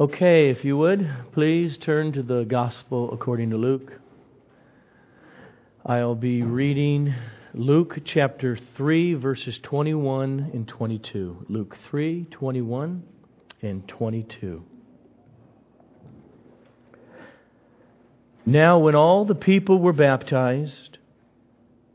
[0.00, 4.00] Okay, if you would, please turn to the Gospel according to Luke.
[5.84, 7.14] I'll be reading
[7.52, 11.44] Luke chapter 3, verses 21 and 22.
[11.50, 13.02] Luke 3, 21
[13.60, 14.64] and 22.
[18.46, 20.96] Now, when all the people were baptized,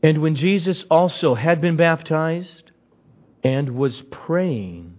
[0.00, 2.70] and when Jesus also had been baptized
[3.42, 4.95] and was praying,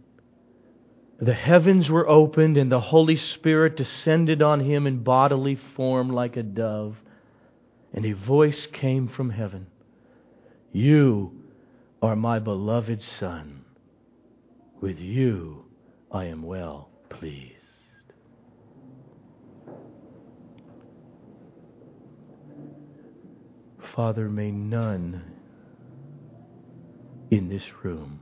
[1.19, 6.37] the heavens were opened, and the Holy Spirit descended on him in bodily form like
[6.37, 6.97] a dove.
[7.93, 9.67] And a voice came from heaven
[10.71, 11.31] You
[12.01, 13.65] are my beloved Son.
[14.79, 15.65] With you
[16.11, 17.53] I am well pleased.
[23.95, 25.23] Father, may none
[27.31, 28.19] in this room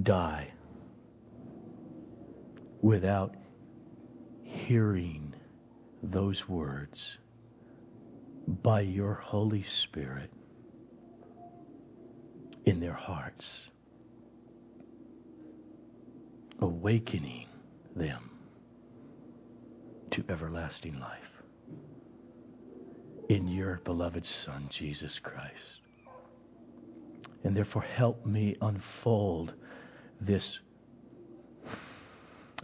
[0.00, 0.52] die
[2.82, 3.34] without
[4.42, 5.34] hearing
[6.02, 7.18] those words
[8.46, 10.30] by your Holy Spirit
[12.64, 13.70] in their hearts,
[16.60, 17.46] awakening
[17.94, 18.30] them
[20.10, 21.18] to everlasting life
[23.28, 25.80] in your beloved Son, Jesus Christ.
[27.44, 29.54] And therefore, help me unfold
[30.20, 30.58] this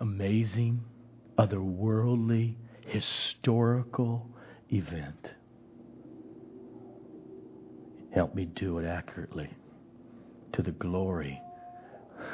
[0.01, 0.83] amazing,
[1.39, 2.55] otherworldly,
[2.87, 4.29] historical
[4.71, 5.31] event.
[8.15, 9.51] Help me do it accurately
[10.53, 11.41] to the glory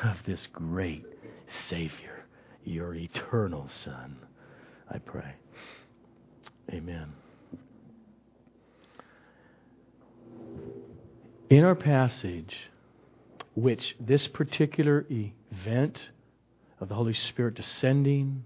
[0.05, 1.05] of this great
[1.69, 2.25] Savior,
[2.65, 4.17] your eternal Son.
[4.91, 5.35] I pray.
[6.71, 7.13] Amen.
[11.51, 12.57] In our passage,
[13.55, 15.99] which this particular event
[16.83, 18.43] of the Holy Spirit descending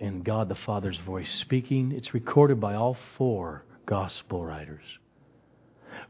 [0.00, 1.92] and God the Father's voice speaking.
[1.92, 4.82] It's recorded by all four gospel writers.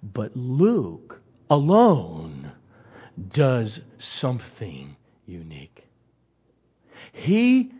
[0.02, 1.20] But Luke
[1.50, 2.52] alone
[3.34, 5.84] does something unique.
[7.12, 7.70] He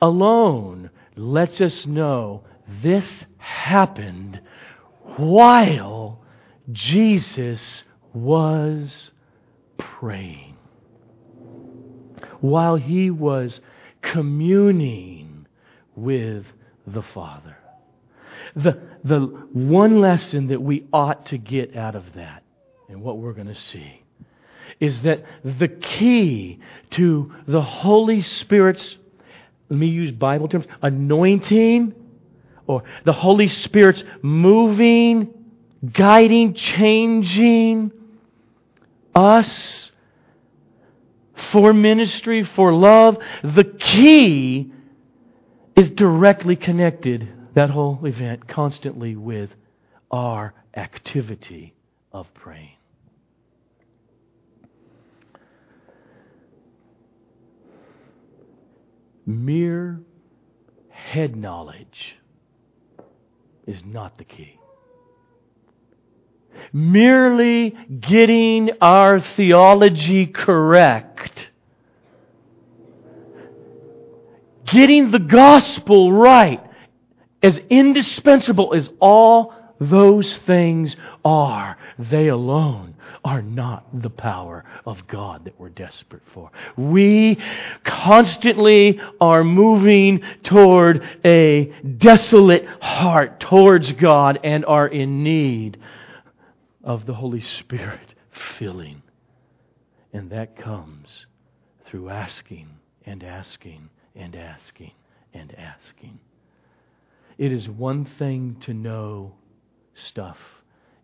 [0.00, 2.44] alone lets us know
[2.82, 3.04] this
[3.36, 4.40] happened
[5.16, 6.22] while
[6.72, 7.82] Jesus
[8.14, 9.10] was
[9.76, 10.55] praying
[12.40, 13.60] while he was
[14.02, 15.46] communing
[15.94, 16.44] with
[16.86, 17.56] the Father.
[18.54, 19.20] The, the
[19.52, 22.42] one lesson that we ought to get out of that,
[22.88, 24.02] and what we're going to see,
[24.80, 26.60] is that the key
[26.90, 28.96] to the Holy Spirit's,
[29.68, 31.94] let me use Bible terms, anointing,
[32.66, 35.32] or the Holy Spirit's moving,
[35.92, 37.92] guiding, changing
[39.14, 39.90] us
[41.52, 43.16] for ministry, for love.
[43.42, 44.72] The key
[45.76, 49.50] is directly connected, that whole event, constantly with
[50.10, 51.74] our activity
[52.12, 52.70] of praying.
[59.26, 60.00] Mere
[60.88, 62.16] head knowledge
[63.66, 64.60] is not the key
[66.72, 71.48] merely getting our theology correct,
[74.66, 76.62] getting the gospel right,
[77.42, 82.96] as indispensable as all those things are, they alone
[83.26, 86.52] are not the power of God that we're desperate for.
[86.76, 87.42] We
[87.82, 95.76] constantly are moving toward a desolate heart towards God and are in need
[96.86, 98.14] of the Holy Spirit
[98.58, 99.02] filling.
[100.12, 101.26] And that comes
[101.84, 102.68] through asking
[103.04, 104.92] and asking and asking
[105.34, 106.18] and asking.
[107.36, 109.34] It is one thing to know
[109.94, 110.38] stuff.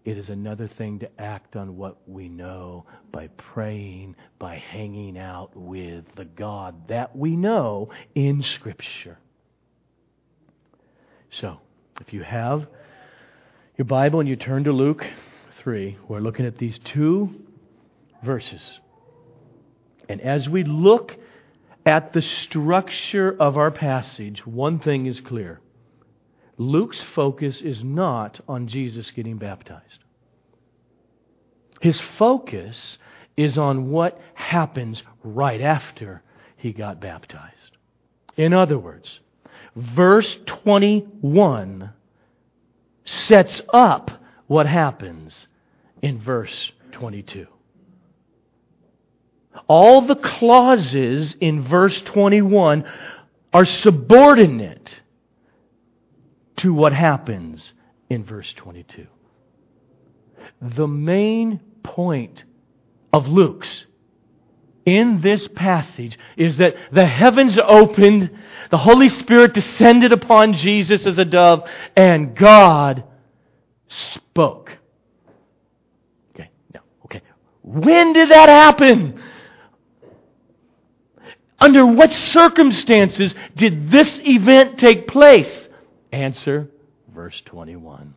[0.05, 5.55] It is another thing to act on what we know by praying, by hanging out
[5.55, 9.19] with the God that we know in Scripture.
[11.31, 11.59] So,
[12.01, 12.67] if you have
[13.77, 15.05] your Bible and you turn to Luke
[15.63, 17.31] 3, we're looking at these two
[18.25, 18.81] verses.
[20.09, 21.17] And as we look
[21.87, 25.61] at the structure of our passage, one thing is clear
[26.59, 30.05] Luke's focus is not on Jesus getting baptized.
[31.81, 32.99] His focus
[33.37, 36.23] is on what happens right after
[36.57, 37.77] he got baptized.
[38.37, 39.21] In other words,
[39.75, 41.91] verse 21
[43.05, 44.11] sets up
[44.47, 45.49] what happens
[46.03, 47.47] in verse 22.
[49.69, 52.85] all the clauses in verse 21
[53.53, 55.01] are subordinate
[56.57, 57.73] to what happens
[58.11, 59.07] in verse 22.
[60.61, 62.45] The main point
[63.13, 63.87] of Luke's
[64.85, 68.31] in this passage is that the heavens opened,
[68.71, 71.63] the Holy Spirit descended upon Jesus as a dove,
[71.97, 73.05] and God
[73.89, 74.77] spoke.
[77.63, 79.23] When did that happen?
[81.59, 85.69] Under what circumstances did this event take place?
[86.11, 86.69] Answer,
[87.15, 88.15] verse 21.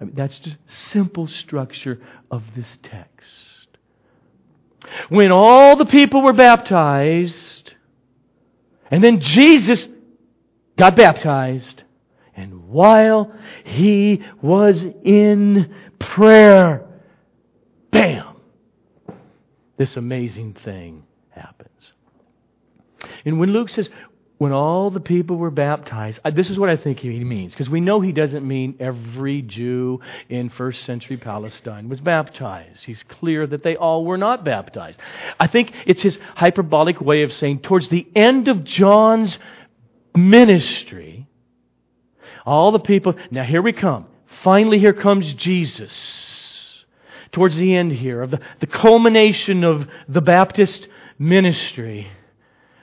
[0.00, 2.00] I mean, that's just simple structure
[2.30, 3.68] of this text.
[5.08, 7.74] When all the people were baptized,
[8.90, 9.86] and then Jesus
[10.76, 11.84] got baptized,
[12.34, 13.32] and while
[13.64, 16.89] he was in prayer,
[19.80, 21.94] this amazing thing happens.
[23.24, 23.88] And when Luke says,
[24.36, 27.80] when all the people were baptized, this is what I think he means, because we
[27.80, 32.84] know he doesn't mean every Jew in first century Palestine was baptized.
[32.84, 34.98] He's clear that they all were not baptized.
[35.38, 39.38] I think it's his hyperbolic way of saying, towards the end of John's
[40.14, 41.26] ministry,
[42.44, 44.08] all the people, now here we come.
[44.42, 46.39] Finally, here comes Jesus.
[47.32, 50.88] Towards the end here of the, the culmination of the Baptist
[51.18, 52.08] ministry,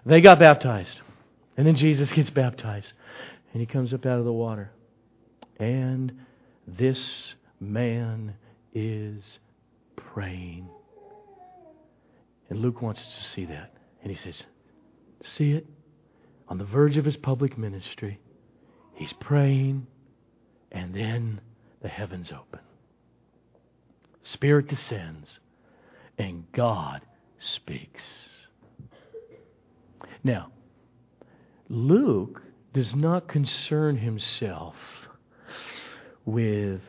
[0.05, 1.01] they got baptized.
[1.57, 2.94] And then Jesus gets baptized.
[3.51, 4.71] And he comes up out of the water.
[5.59, 6.13] And
[6.67, 8.35] this man
[8.73, 9.39] is
[9.95, 10.69] praying.
[12.49, 13.73] And Luke wants us to see that.
[14.01, 14.44] And he says,
[15.23, 15.65] See it?
[16.47, 18.19] On the verge of his public ministry,
[18.94, 19.88] he's praying,
[20.71, 21.41] and then
[21.81, 22.59] the heavens open.
[24.31, 25.39] Spirit descends,
[26.18, 27.01] and God
[27.39, 28.29] speaks.
[30.24, 30.51] Now,
[31.69, 32.41] Luke
[32.74, 34.75] does not concern himself
[36.25, 36.81] with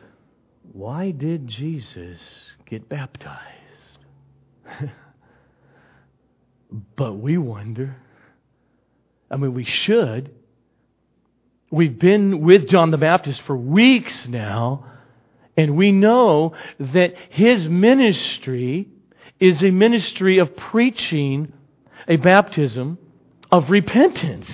[0.73, 2.19] why did Jesus
[2.65, 3.39] get baptized?
[6.95, 7.95] but we wonder.
[9.31, 10.31] I mean, we should.
[11.71, 14.85] We've been with John the Baptist for weeks now,
[15.59, 18.87] and we know that his ministry
[19.41, 21.51] is a ministry of preaching
[22.07, 22.97] a baptism
[23.51, 24.47] of repentance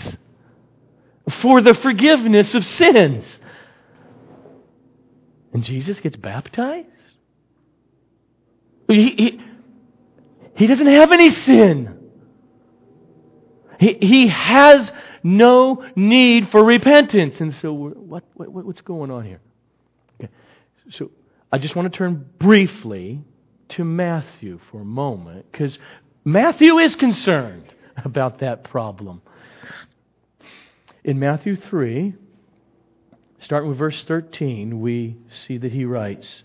[1.42, 3.24] for the forgiveness of sins.
[5.54, 6.88] And Jesus gets baptized?
[8.88, 9.42] He, he,
[10.56, 12.00] he doesn't have any sin.
[13.80, 14.92] He, he has
[15.22, 17.40] no need for repentance.
[17.40, 19.42] And so, what, what, what's going on here?
[20.20, 20.32] Okay.
[20.92, 21.12] So,
[21.52, 23.22] I just want to turn briefly
[23.70, 25.78] to Matthew for a moment, because
[26.24, 27.74] Matthew is concerned
[28.04, 29.22] about that problem.
[31.04, 32.14] In Matthew 3,
[33.40, 36.44] starting with verse 13, we see that he writes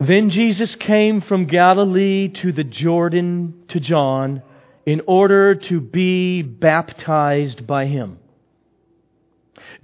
[0.00, 4.42] Then Jesus came from Galilee to the Jordan to John
[4.84, 8.18] in order to be baptized by him.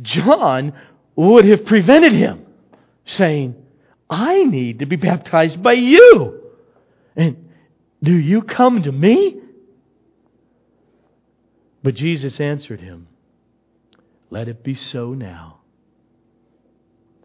[0.01, 0.73] John
[1.17, 2.47] would have prevented him,
[3.05, 3.55] saying,
[4.09, 6.41] I need to be baptized by you.
[7.17, 7.51] And
[8.03, 9.41] do you come to me?
[11.83, 13.09] But Jesus answered him,
[14.31, 15.59] Let it be so now.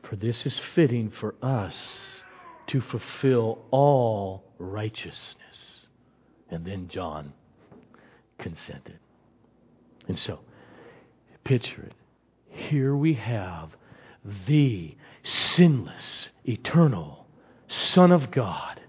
[0.04, 2.24] For this is fitting for us
[2.68, 5.88] to fulfill all righteousness.
[6.50, 7.34] And then John
[8.38, 9.00] consented.
[10.08, 10.40] And so,
[11.44, 11.94] picture it.
[12.50, 13.76] Here we have
[14.48, 17.28] the sinless, eternal
[17.68, 18.82] Son of God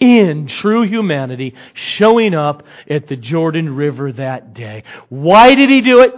[0.00, 4.84] in true humanity showing up at the Jordan River that day.
[5.08, 6.14] Why did he do it?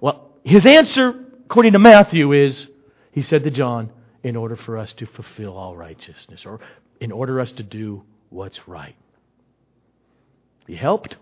[0.00, 2.66] Well, his answer, according to Matthew, is
[3.12, 3.90] he said to John,
[4.22, 6.60] in order for us to fulfill all righteousness, or
[7.00, 8.94] in order us to do what's right.
[10.66, 11.16] He helped.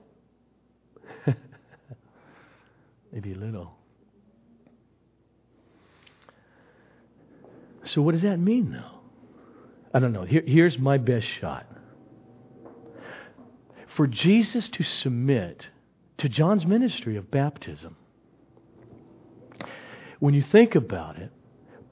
[3.13, 3.80] Maybe a little.
[7.85, 9.01] So, what does that mean, though?
[9.93, 10.25] I don't know.
[10.25, 11.67] Here, here's my best shot
[13.97, 15.69] for Jesus to submit
[16.19, 17.97] to John's ministry of baptism.
[20.21, 21.31] When you think about it,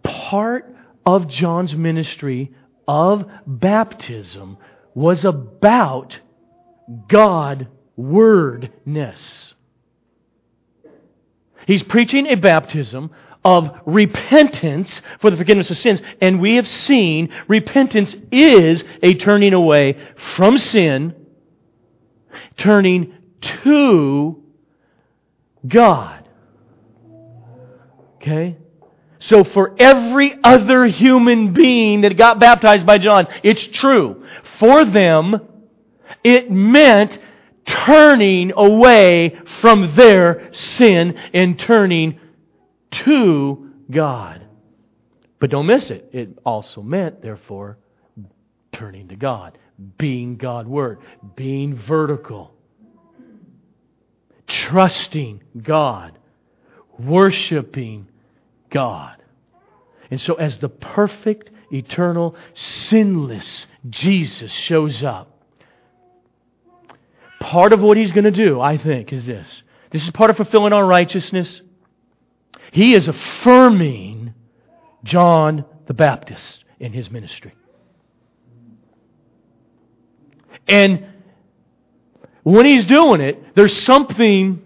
[0.02, 2.52] part of John's ministry
[2.86, 4.58] of baptism
[4.94, 6.18] was about
[7.08, 9.54] God wordness.
[11.66, 13.10] He's preaching a baptism
[13.44, 16.02] of repentance for the forgiveness of sins.
[16.20, 19.98] And we have seen repentance is a turning away
[20.36, 21.14] from sin
[22.58, 24.42] turning to
[25.66, 26.28] God.
[28.16, 28.56] Okay?
[29.20, 34.24] So for every other human being that got baptized by John, it's true.
[34.58, 35.40] For them,
[36.22, 37.18] it meant
[37.64, 42.18] turning away from their sin and turning
[42.90, 44.46] to God.
[45.38, 46.10] But don't miss it.
[46.12, 47.78] It also meant, therefore,
[48.72, 49.56] turning to God,
[49.96, 50.98] being Godward,
[51.36, 52.52] being vertical,
[54.46, 56.18] trusting God,
[56.98, 58.08] worshiping
[58.70, 59.16] God.
[60.10, 65.42] And so, as the perfect, eternal, sinless Jesus shows up,
[67.40, 69.62] part of what he's going to do, I think, is this.
[69.90, 71.62] This is part of fulfilling our righteousness.
[72.72, 74.34] He is affirming
[75.04, 77.54] John the Baptist in his ministry.
[80.66, 81.06] And
[82.42, 84.62] when he's doing it, there's something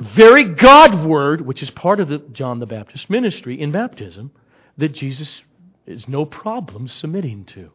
[0.00, 4.30] very Godward, which is part of the John the Baptist ministry in baptism,
[4.78, 5.42] that Jesus
[5.86, 7.70] is no problem submitting to.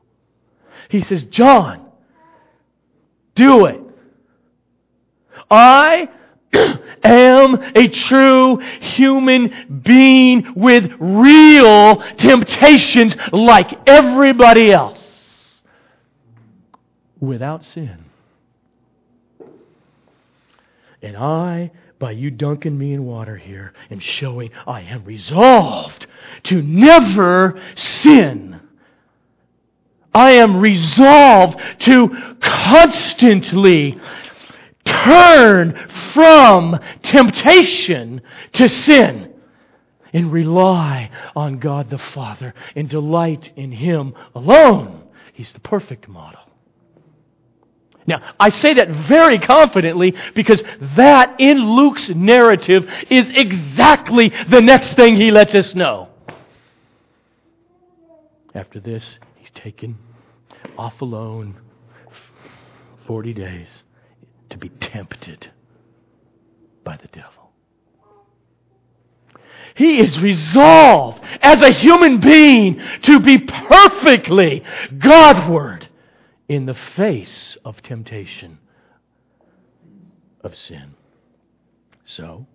[0.90, 1.86] He says, John,
[3.36, 3.82] do it.
[5.50, 6.10] I
[7.04, 15.64] am a true human being with real temptations like everybody else
[17.20, 18.06] without sin.
[21.02, 26.08] And I, by you dunking me in water here, am showing I am resolved
[26.44, 28.60] to never sin.
[30.14, 34.00] I am resolved to constantly
[35.06, 38.22] turn from temptation
[38.54, 39.34] to sin
[40.14, 45.04] and rely on God the Father and delight in Him alone.
[45.34, 46.40] He's the perfect model.
[48.08, 50.64] Now, I say that very confidently because
[50.96, 56.10] that in Luke's narrative is exactly the next thing he lets us know.
[58.54, 59.98] After this, he's taken
[60.78, 61.60] off alone
[63.08, 63.84] 40 days
[64.50, 65.52] to be tempted
[66.84, 67.52] by the devil.
[69.76, 74.64] He is resolved as a human being to be perfectly
[74.98, 75.90] Godward
[76.48, 78.60] in the face of temptation
[80.42, 80.96] of sin.
[82.06, 82.46] So,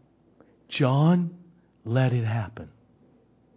[0.68, 1.36] John
[1.84, 2.70] let it happen.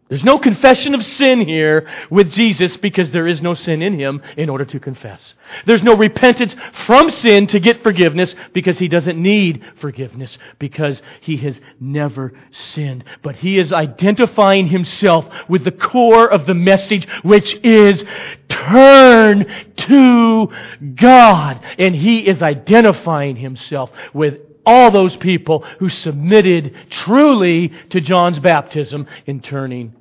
[0.09, 4.21] There's no confession of sin here with Jesus because there is no sin in him
[4.35, 5.33] in order to confess.
[5.65, 6.55] There's no repentance
[6.85, 13.05] from sin to get forgiveness because he doesn't need forgiveness because he has never sinned.
[13.23, 18.03] But he is identifying himself with the core of the message, which is
[18.49, 19.45] turn
[19.77, 20.47] to
[20.95, 21.61] God.
[21.79, 29.07] And he is identifying himself with all those people who submitted truly to John's baptism
[29.25, 29.93] in turning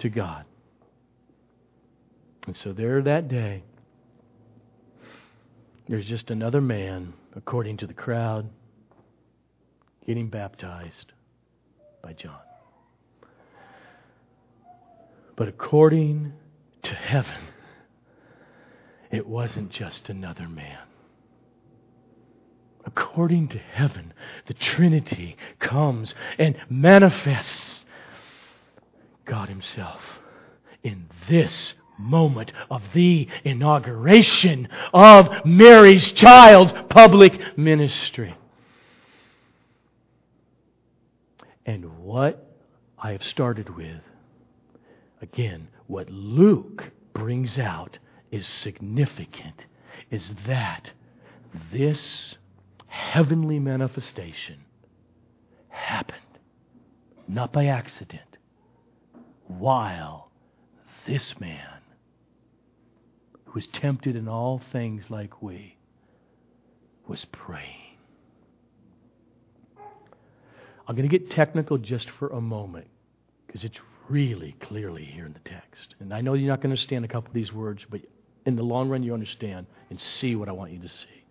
[0.00, 0.44] to God.
[2.46, 3.62] And so there that day,
[5.88, 8.48] there's just another man, according to the crowd,
[10.06, 11.12] getting baptized
[12.02, 12.38] by John.
[15.36, 16.32] But according
[16.82, 17.48] to heaven,
[19.10, 20.78] it wasn't just another man.
[23.14, 24.12] According to heaven,
[24.46, 27.84] the Trinity comes and manifests
[29.24, 30.00] God Himself
[30.82, 38.36] in this moment of the inauguration of Mary's child's public ministry.
[41.64, 42.52] And what
[42.98, 44.02] I have started with,
[45.22, 47.96] again, what Luke brings out
[48.32, 49.66] is significant,
[50.10, 50.90] is that
[51.72, 52.34] this
[52.94, 54.60] heavenly manifestation
[55.68, 56.20] happened,
[57.26, 58.38] not by accident
[59.48, 60.30] while
[61.04, 61.80] this man,
[63.46, 65.76] who was tempted in all things like we,
[67.08, 67.96] was praying.
[70.86, 72.86] I'm going to get technical just for a moment
[73.46, 75.96] because it's really clearly here in the text.
[75.98, 78.02] And I know you're not going to understand a couple of these words, but
[78.46, 81.23] in the long run, you understand and see what I want you to see.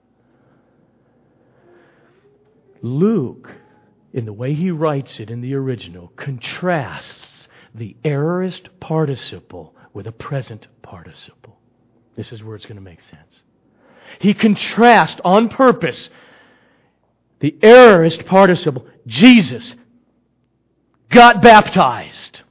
[2.84, 3.50] Luke,
[4.12, 10.12] in the way he writes it in the original, contrasts the aorist participle with a
[10.12, 11.58] present participle.
[12.16, 13.42] This is where it's going to make sense.
[14.20, 16.10] He contrasts on purpose
[17.40, 18.86] the aorist participle.
[19.08, 19.76] Jesus
[21.10, 22.42] got baptized.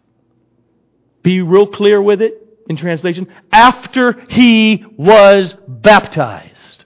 [1.23, 2.35] Be real clear with it
[2.69, 3.29] in translation.
[3.53, 6.85] After he was baptized.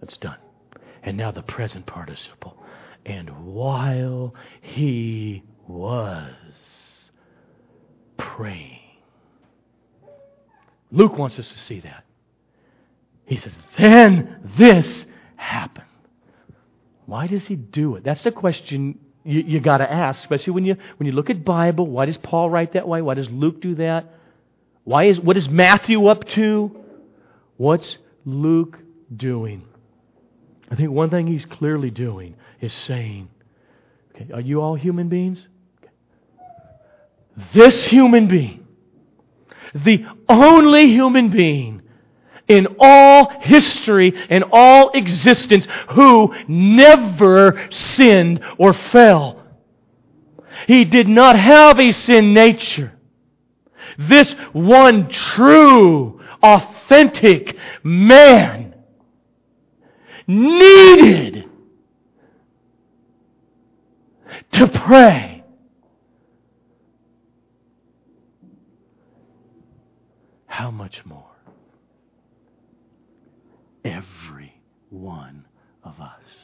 [0.00, 0.36] That's done.
[1.08, 2.54] And now the present participle.
[3.06, 6.34] And while he was
[8.18, 8.80] praying.
[10.92, 12.04] Luke wants us to see that.
[13.24, 15.86] He says, then this happened.
[17.06, 18.04] Why does he do it?
[18.04, 21.42] That's the question you, you got to ask, especially when you when you look at
[21.42, 21.86] Bible.
[21.86, 23.00] Why does Paul write that way?
[23.00, 24.14] Why does Luke do that?
[24.84, 26.76] Why is what is Matthew up to?
[27.56, 27.96] What's
[28.26, 28.78] Luke
[29.16, 29.64] doing?
[30.70, 33.28] I think one thing he's clearly doing is saying,
[34.14, 35.46] okay, are you all human beings?
[35.82, 35.92] Okay.
[37.54, 38.66] This human being,
[39.74, 41.82] the only human being
[42.48, 49.42] in all history and all existence who never sinned or fell.
[50.66, 52.92] He did not have a sin nature.
[53.98, 58.67] This one true, authentic man
[60.28, 61.46] needed
[64.52, 65.42] to pray.
[70.46, 71.24] How much more?
[73.84, 75.46] Every one
[75.82, 76.36] of us.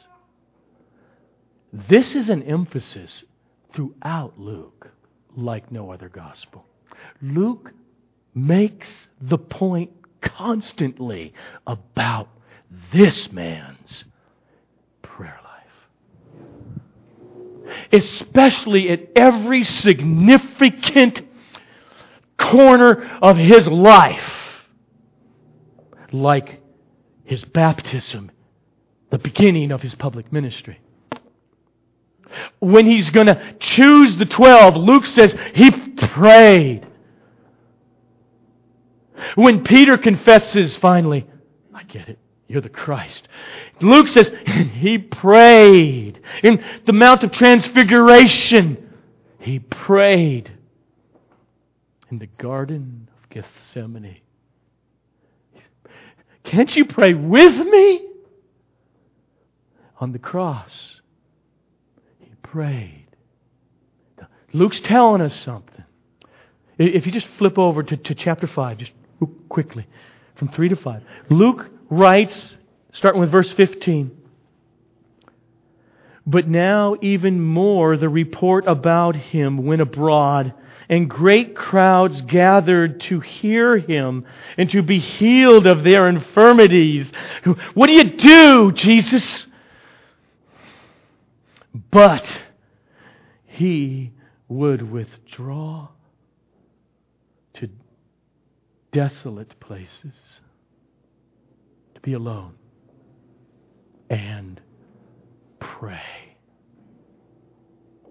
[1.71, 3.23] This is an emphasis
[3.73, 4.87] throughout Luke
[5.35, 6.65] like no other gospel.
[7.21, 7.73] Luke
[8.33, 11.33] makes the point constantly
[11.67, 12.29] about
[12.91, 14.03] this man's
[15.01, 15.63] prayer life.
[17.91, 21.21] Especially at every significant
[22.37, 24.31] corner of his life.
[26.11, 26.61] Like
[27.25, 28.31] his baptism,
[29.09, 30.79] the beginning of his public ministry.
[32.59, 36.87] When he's going to choose the twelve, Luke says he prayed.
[39.35, 41.25] When Peter confesses finally,
[41.73, 42.19] I get it.
[42.47, 43.27] You're the Christ.
[43.81, 44.31] Luke says,
[44.73, 46.19] He prayed.
[46.43, 48.91] In the Mount of Transfiguration,
[49.39, 50.51] He prayed.
[52.11, 54.17] In the Garden of Gethsemane,
[56.43, 58.07] Can't you pray with me?
[59.99, 61.01] On the cross,
[62.19, 63.07] He prayed.
[64.53, 65.83] Luke's telling us something.
[66.77, 68.91] If you just flip over to, to chapter 5, just
[69.49, 69.87] quickly,
[70.35, 71.03] from 3 to 5.
[71.29, 72.57] Luke writes,
[72.93, 74.11] starting with verse 15.
[76.27, 80.53] But now, even more, the report about him went abroad,
[80.89, 84.25] and great crowds gathered to hear him
[84.57, 87.11] and to be healed of their infirmities.
[87.75, 89.45] What do you do, Jesus?
[91.91, 92.25] But
[93.45, 94.11] he
[94.47, 95.89] would withdraw
[97.55, 97.69] to
[98.91, 100.39] desolate places
[102.05, 102.53] be alone
[104.11, 104.61] and
[105.59, 106.37] pray.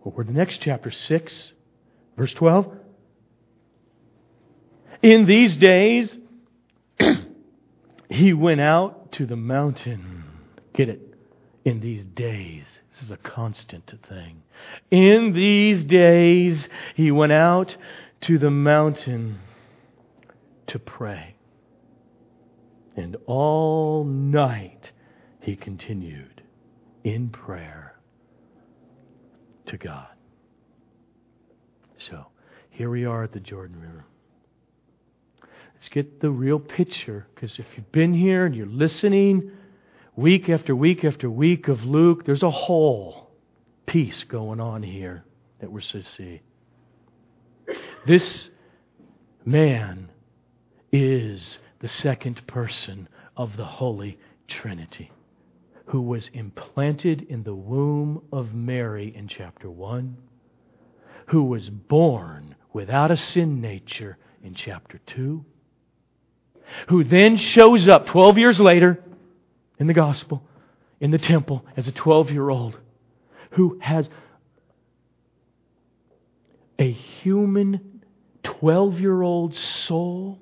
[0.02, 1.52] Well, we're the next chapter 6,
[2.18, 2.76] verse 12.
[5.00, 6.12] In these days,
[8.11, 10.24] he went out to the mountain.
[10.74, 11.14] Get it?
[11.64, 12.64] In these days.
[12.92, 14.42] This is a constant thing.
[14.90, 17.76] In these days, he went out
[18.22, 19.38] to the mountain
[20.66, 21.34] to pray.
[22.96, 24.92] And all night
[25.40, 26.42] he continued
[27.02, 27.96] in prayer
[29.66, 30.09] to God.
[31.98, 32.26] So,
[32.70, 34.04] here we are at the Jordan River.
[35.74, 39.50] Let's get the real picture, because if you've been here and you're listening
[40.16, 43.30] week after week after week of Luke, there's a whole
[43.87, 45.24] piece going on here
[45.61, 46.40] that we're to see.
[48.07, 48.48] This
[49.44, 50.11] man
[50.92, 54.18] is the second person of the Holy
[54.49, 55.12] Trinity,
[55.85, 60.16] who was implanted in the womb of Mary in chapter 1,
[61.27, 65.44] who was born without a sin nature in chapter 2,
[66.88, 69.05] who then shows up 12 years later
[69.79, 70.42] in the gospel,
[71.01, 72.79] in the temple, as a 12 year old,
[73.51, 74.09] who has
[76.79, 78.01] a human
[78.42, 80.40] 12 year old soul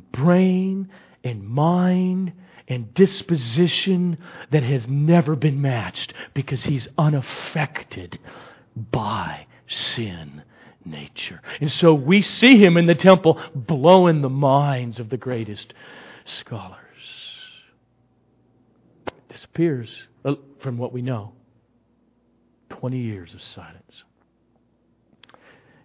[0.00, 0.88] brain
[1.24, 2.32] and mind
[2.68, 4.18] and disposition
[4.50, 8.18] that has never been matched because he's unaffected
[8.76, 10.42] by sin
[10.84, 11.40] nature.
[11.60, 15.74] And so we see him in the temple blowing the minds of the greatest
[16.24, 16.78] scholars.
[19.28, 21.32] Disappears uh, from what we know.
[22.70, 24.02] 20 years of silence.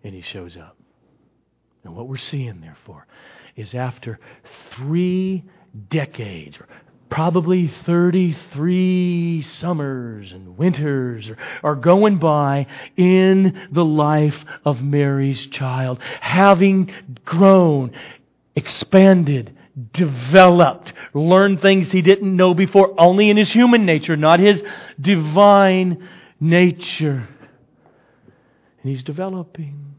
[0.03, 0.77] And he shows up.
[1.83, 3.07] And what we're seeing, therefore,
[3.57, 4.19] is after
[4.75, 5.43] three
[5.89, 6.57] decades,
[7.09, 11.31] probably 33 summers and winters
[11.63, 16.91] are going by in the life of Mary's child, having
[17.25, 17.91] grown,
[18.55, 19.57] expanded,
[19.91, 24.63] developed, learned things he didn't know before, only in his human nature, not his
[25.01, 26.07] divine
[26.39, 27.27] nature.
[28.81, 29.96] And he's developing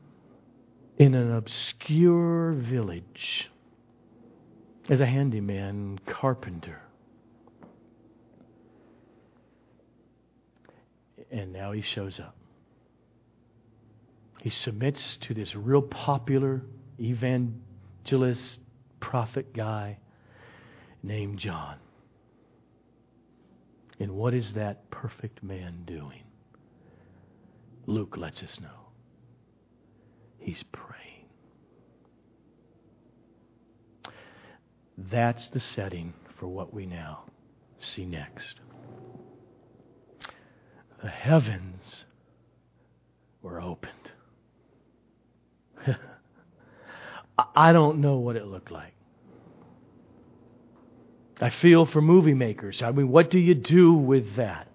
[0.98, 3.50] in an obscure village
[4.88, 6.82] as a handyman carpenter.
[11.30, 12.34] And now he shows up.
[14.40, 16.62] He submits to this real popular
[17.00, 18.58] evangelist
[18.98, 19.98] prophet guy
[21.02, 21.76] named John.
[24.00, 26.22] And what is that perfect man doing?
[27.86, 28.87] Luke lets us know.
[30.48, 31.26] He's praying.
[34.96, 37.24] That's the setting for what we now
[37.80, 38.54] see next.
[41.02, 42.06] The heavens
[43.42, 43.92] were opened.
[47.54, 48.94] I don't know what it looked like.
[51.42, 52.80] I feel for movie makers.
[52.80, 54.68] I mean, what do you do with that?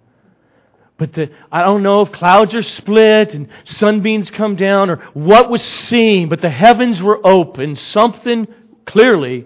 [1.04, 5.50] But the, I don't know if clouds are split and sunbeams come down or what
[5.50, 7.76] was seen, but the heavens were open.
[7.76, 8.48] Something
[8.86, 9.44] clearly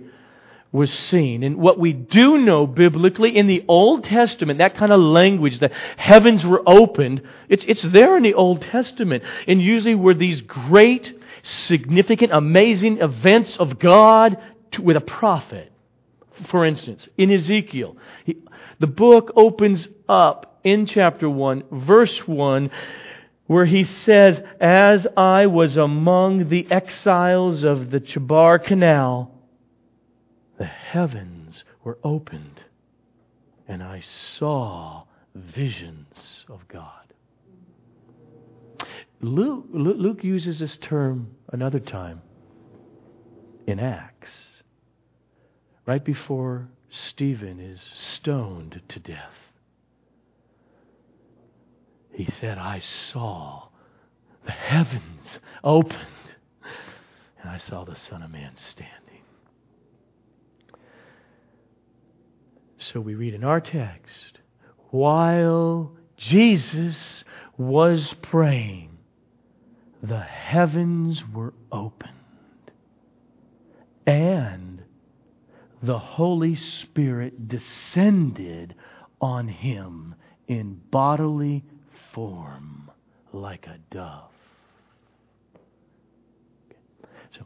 [0.72, 1.42] was seen.
[1.42, 5.72] And what we do know biblically in the Old Testament, that kind of language, the
[5.98, 9.24] heavens were opened, it's, it's there in the Old Testament.
[9.48, 14.38] And usually were these great, significant, amazing events of God
[14.74, 15.72] to, with a prophet.
[16.52, 18.38] For instance, in Ezekiel, he,
[18.78, 22.70] the book opens up in chapter 1, verse 1,
[23.46, 29.32] where he says, As I was among the exiles of the Chebar Canal,
[30.58, 32.60] the heavens were opened,
[33.66, 35.04] and I saw
[35.34, 37.14] visions of God.
[39.22, 42.22] Luke, Luke uses this term another time
[43.66, 44.64] in Acts,
[45.86, 49.47] right before Stephen is stoned to death.
[52.18, 53.68] He said, I saw
[54.44, 56.02] the heavens opened,
[57.40, 59.22] and I saw the Son of Man standing.
[62.78, 64.40] So we read in our text,
[64.90, 67.24] while Jesus
[67.56, 68.98] was praying,
[70.02, 72.14] the heavens were opened
[74.08, 74.82] and
[75.84, 78.74] the Holy Spirit descended
[79.22, 80.16] on him
[80.48, 81.64] in bodily
[82.18, 82.90] form
[83.32, 84.32] like a dove.
[87.30, 87.46] So,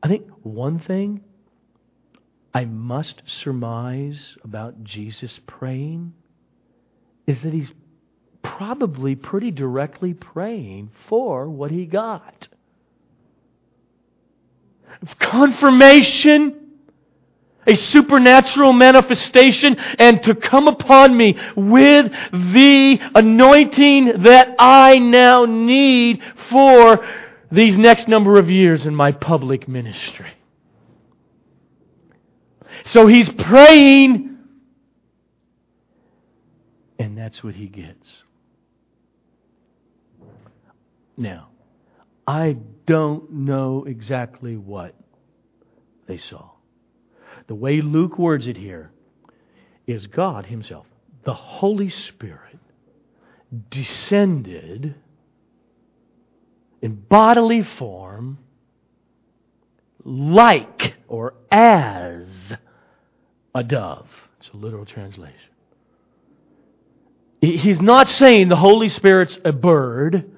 [0.00, 1.22] I think one thing
[2.54, 6.12] I must surmise about Jesus praying
[7.26, 7.72] is that he's
[8.44, 12.46] probably pretty directly praying for what he got.
[15.18, 16.65] Confirmation,
[17.66, 26.22] a supernatural manifestation, and to come upon me with the anointing that I now need
[26.48, 27.04] for
[27.50, 30.32] these next number of years in my public ministry.
[32.86, 34.38] So he's praying,
[36.98, 38.22] and that's what he gets.
[41.16, 41.48] Now,
[42.26, 44.94] I don't know exactly what
[46.06, 46.50] they saw.
[47.46, 48.90] The way Luke words it here
[49.86, 50.86] is God Himself,
[51.24, 52.58] the Holy Spirit,
[53.70, 54.94] descended
[56.82, 58.38] in bodily form
[60.04, 62.28] like or as
[63.54, 64.08] a dove.
[64.38, 65.50] It's a literal translation.
[67.40, 70.30] He's not saying the Holy Spirit's a bird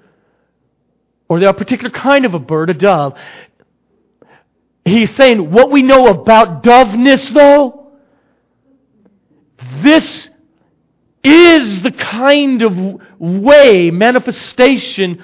[1.29, 3.17] or a particular kind of a bird, a dove.
[4.89, 7.93] He's saying what we know about doveness, though,
[9.83, 10.29] this
[11.23, 15.23] is the kind of way, manifestation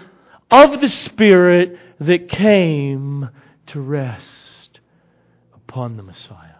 [0.50, 3.30] of the Spirit that came
[3.68, 4.80] to rest
[5.54, 6.54] upon the Messiah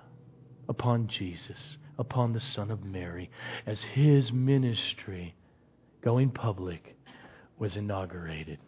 [0.68, 3.30] upon Jesus, upon the Son of Mary,
[3.66, 5.34] as his ministry,
[6.02, 6.96] going public,
[7.58, 8.58] was inaugurated.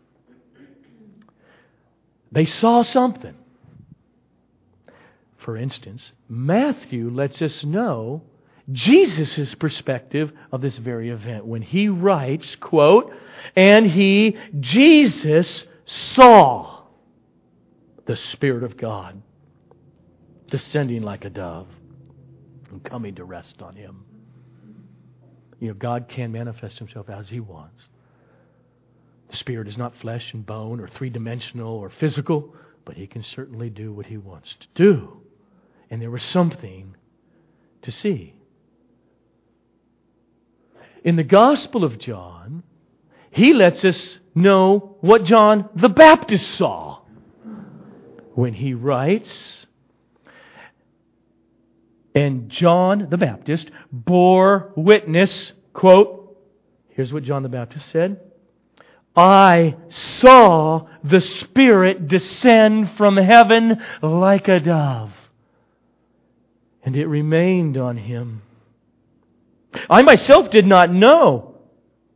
[2.31, 3.35] They saw something.
[5.47, 8.25] For instance, Matthew lets us know
[8.73, 13.15] Jesus' perspective of this very event when he writes, quote,
[13.55, 16.83] and he, Jesus, saw
[18.07, 19.23] the Spirit of God
[20.49, 21.69] descending like a dove
[22.73, 24.05] and coming to rest on him.
[25.61, 27.89] You know, God can manifest himself as he wants.
[29.31, 32.53] The Spirit is not flesh and bone or three dimensional or physical,
[32.85, 35.23] but he can certainly do what he wants to do.
[35.91, 36.95] And there was something
[37.83, 38.35] to see.
[41.05, 42.65] In the Gospel of John,
[43.31, 47.01] he lets us know what John the Baptist saw
[48.35, 49.67] when he writes,
[52.15, 56.37] and John the Baptist bore witness, quote,
[56.91, 58.21] here's what John the Baptist said
[59.15, 65.13] I saw the Spirit descend from heaven like a dove,
[66.87, 68.43] and it remained on him.
[69.91, 71.57] I myself did not know,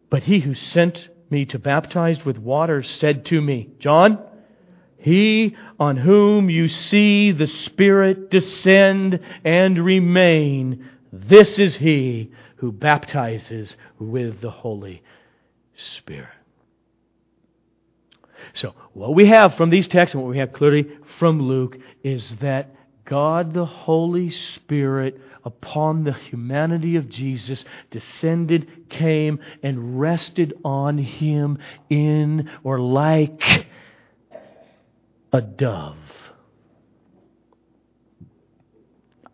[0.09, 4.22] but he who sent me to baptize with water said to me, John,
[4.96, 13.76] he on whom you see the Spirit descend and remain, this is he who baptizes
[13.98, 15.02] with the Holy
[15.74, 16.28] Spirit.
[18.54, 22.37] So, what we have from these texts and what we have clearly from Luke is
[22.40, 22.74] that
[23.11, 31.59] God the Holy Spirit upon the humanity of Jesus descended, came, and rested on him
[31.88, 33.66] in or like
[35.33, 35.96] a dove.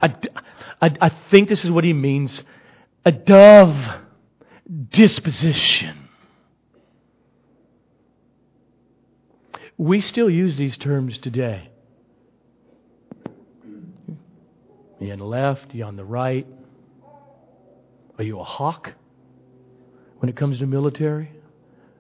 [0.01, 2.41] I, think this is what he means
[3.05, 3.77] a dove
[4.89, 6.09] disposition.
[9.77, 11.71] We still use these terms today.
[15.07, 16.47] You on the left, Are you on the right.
[18.19, 18.95] Are you a hawk
[20.19, 21.31] when it comes to military?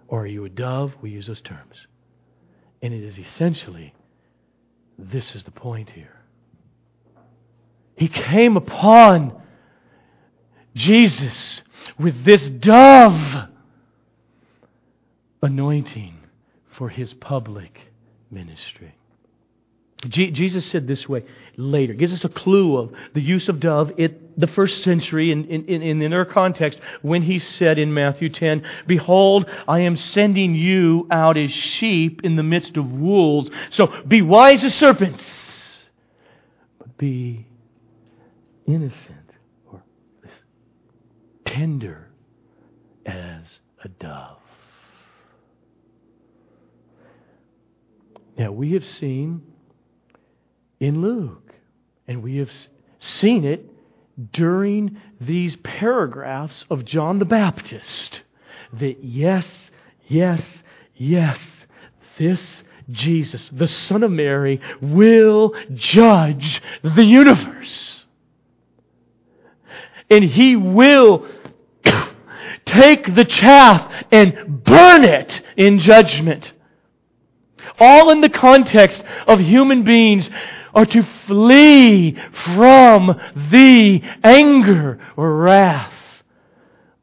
[0.08, 0.94] Or are you a dove?
[1.00, 1.86] We use those terms.
[2.82, 3.94] And it is essentially
[4.98, 6.20] this is the point here.
[7.96, 9.40] He came upon
[10.74, 11.62] Jesus
[11.98, 13.48] with this dove
[15.42, 16.18] anointing
[16.72, 17.80] for his public
[18.30, 18.94] ministry.
[20.08, 21.24] Jesus said this way
[21.56, 25.46] later, gives us a clue of the use of dove in the first century in,
[25.46, 30.54] in, in, in their context when he said in Matthew 10, Behold, I am sending
[30.54, 33.50] you out as sheep in the midst of wolves.
[33.70, 35.24] So be wise as serpents,
[36.78, 37.46] but be
[38.66, 39.30] innocent
[39.72, 39.82] or
[41.44, 42.10] tender
[43.06, 44.38] as a dove.
[48.38, 49.40] Now, we have seen
[50.80, 51.54] in Luke,
[52.06, 52.50] and we have
[52.98, 53.64] seen it
[54.32, 58.22] during these paragraphs of John the Baptist
[58.72, 59.46] that yes,
[60.06, 60.42] yes,
[60.94, 61.38] yes,
[62.18, 68.04] this Jesus, the Son of Mary, will judge the universe.
[70.08, 71.26] And he will
[72.66, 76.52] take the chaff and burn it in judgment.
[77.78, 80.30] All in the context of human beings
[80.76, 85.94] are to flee from the anger or wrath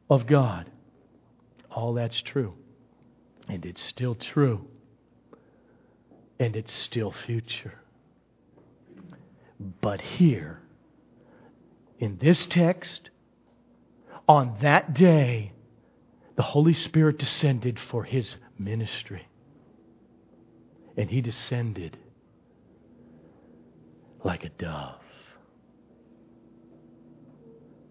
[0.08, 0.70] of God.
[1.72, 2.54] All that's true.
[3.48, 4.68] And it's still true.
[6.38, 7.74] And it's still future.
[9.80, 10.62] But here,
[11.98, 13.10] in this text,
[14.28, 15.52] on that day,
[16.36, 19.26] the Holy Spirit descended for his ministry.
[20.96, 21.98] And he descended
[24.24, 24.94] like a dove.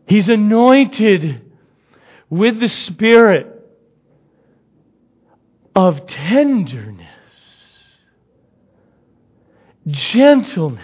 [0.07, 1.41] He's anointed
[2.29, 3.49] with the Spirit
[5.75, 7.07] of tenderness,
[9.87, 10.81] gentleness,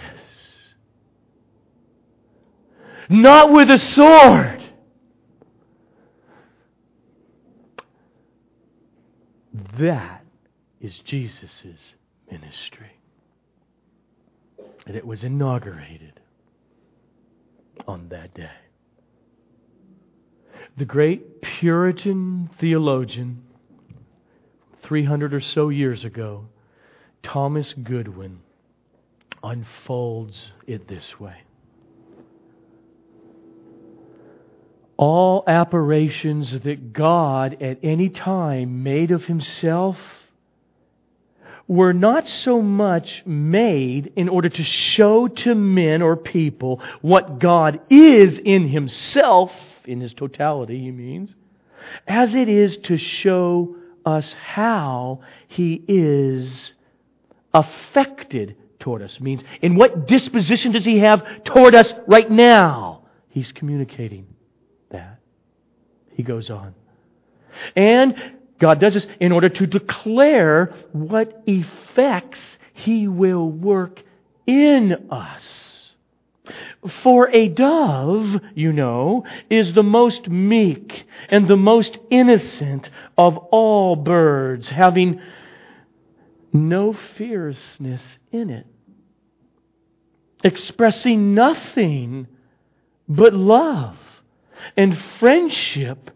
[3.08, 4.62] not with a sword.
[9.78, 10.24] That
[10.80, 11.94] is Jesus'
[12.30, 12.99] ministry.
[14.86, 16.20] And it was inaugurated
[17.86, 18.50] on that day.
[20.76, 23.42] The great Puritan theologian,
[24.82, 26.46] 300 or so years ago,
[27.22, 28.40] Thomas Goodwin,
[29.42, 31.42] unfolds it this way.
[34.96, 39.96] All apparitions that God at any time made of himself
[41.70, 47.80] were not so much made in order to show to men or people what God
[47.88, 49.52] is in himself,
[49.84, 51.36] in his totality, he means,
[52.08, 56.72] as it is to show us how he is
[57.54, 59.20] affected toward us.
[59.20, 63.04] Means, in what disposition does he have toward us right now?
[63.28, 64.26] He's communicating
[64.90, 65.20] that.
[66.14, 66.74] He goes on.
[67.76, 72.38] And God does this in order to declare what effects
[72.74, 74.02] He will work
[74.46, 75.94] in us.
[77.02, 83.96] For a dove, you know, is the most meek and the most innocent of all
[83.96, 85.20] birds, having
[86.52, 88.66] no fierceness in it,
[90.42, 92.26] expressing nothing
[93.08, 93.96] but love
[94.76, 96.10] and friendship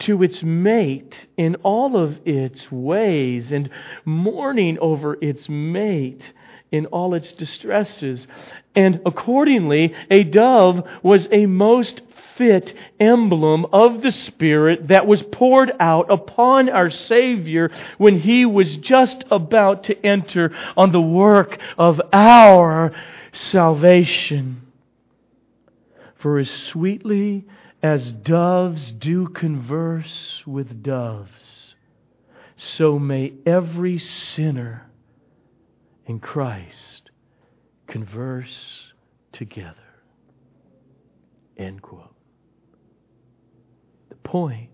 [0.00, 3.68] to its mate in all of its ways and
[4.04, 6.22] mourning over its mate
[6.70, 8.26] in all its distresses.
[8.74, 12.02] And accordingly, a dove was a most
[12.36, 18.76] fit emblem of the Spirit that was poured out upon our Savior when he was
[18.76, 22.92] just about to enter on the work of our
[23.32, 24.62] salvation.
[26.16, 27.44] For as sweetly
[27.82, 31.74] as doves do converse with doves,
[32.56, 34.90] so may every sinner
[36.06, 37.10] in Christ
[37.86, 38.92] converse
[39.32, 39.74] together.
[41.56, 42.14] End quote.
[44.08, 44.70] The point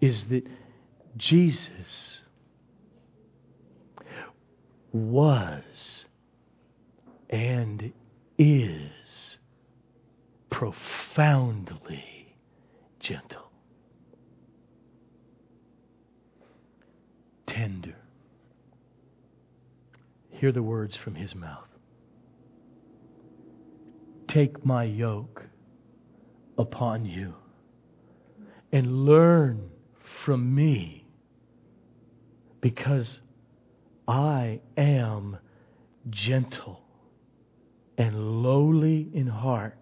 [0.00, 0.46] is that
[1.16, 2.22] Jesus
[4.92, 6.04] was
[7.30, 7.92] and
[8.38, 8.90] is
[10.58, 12.34] profoundly
[12.98, 13.48] gentle,
[17.46, 17.94] tender.
[20.30, 21.68] Hear the words from his mouth.
[24.26, 25.44] Take my yoke
[26.58, 27.34] upon you
[28.72, 29.70] and learn
[30.24, 31.06] from me
[32.60, 33.20] because
[34.08, 35.38] I am
[36.10, 36.80] gentle
[37.96, 39.77] and lowly in heart,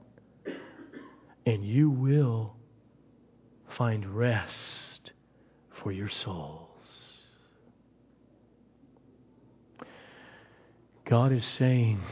[1.46, 2.56] and you will
[3.78, 5.12] find rest
[5.82, 6.66] for your souls.
[11.04, 12.02] God is saying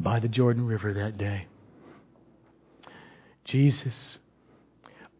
[0.00, 1.46] by the Jordan River that day,
[3.44, 4.16] Jesus,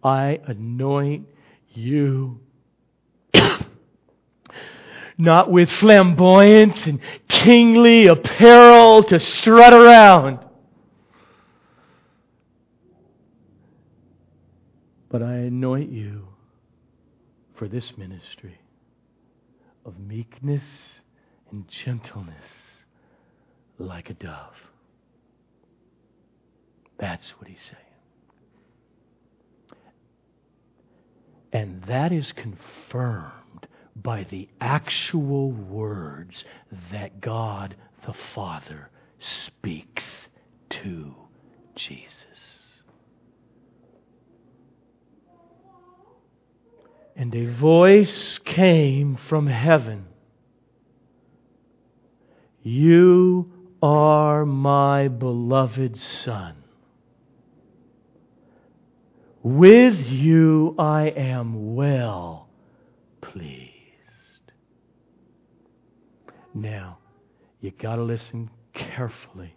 [0.03, 1.27] I anoint
[1.75, 2.41] you
[5.19, 10.39] not with flamboyant and kingly apparel to strut around,
[15.11, 16.29] but I anoint you
[17.55, 18.59] for this ministry
[19.85, 21.01] of meekness
[21.51, 22.45] and gentleness
[23.79, 24.55] like a dove.
[26.99, 27.77] That's what he's saying.
[31.53, 33.67] And that is confirmed
[33.97, 36.45] by the actual words
[36.93, 37.75] that God
[38.07, 40.05] the Father speaks
[40.71, 41.15] to
[41.75, 42.58] Jesus.
[47.19, 50.07] And a voice came from heaven
[52.63, 53.51] You
[53.83, 56.55] are my beloved Son.
[59.43, 62.49] With you I am well
[63.21, 63.73] pleased.
[66.55, 66.99] Now,
[67.61, 69.57] you got to listen carefully.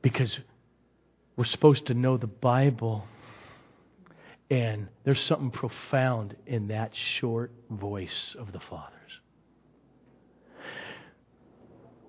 [0.00, 0.38] Because
[1.36, 3.04] we're supposed to know the Bible,
[4.50, 9.20] and there's something profound in that short voice of the Father's.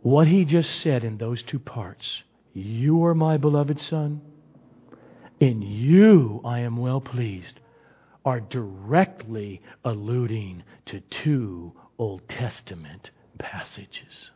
[0.02, 2.24] What he just said in those two parts
[2.54, 4.22] You are my beloved Son,
[5.40, 7.60] in you I am well pleased
[8.26, 14.32] are directly alluding to two Old Testament passages.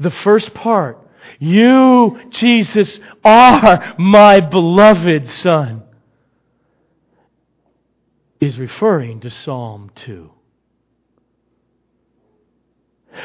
[0.00, 1.07] The first part,
[1.38, 5.82] you, Jesus, are my beloved Son,
[8.40, 10.30] is referring to Psalm 2.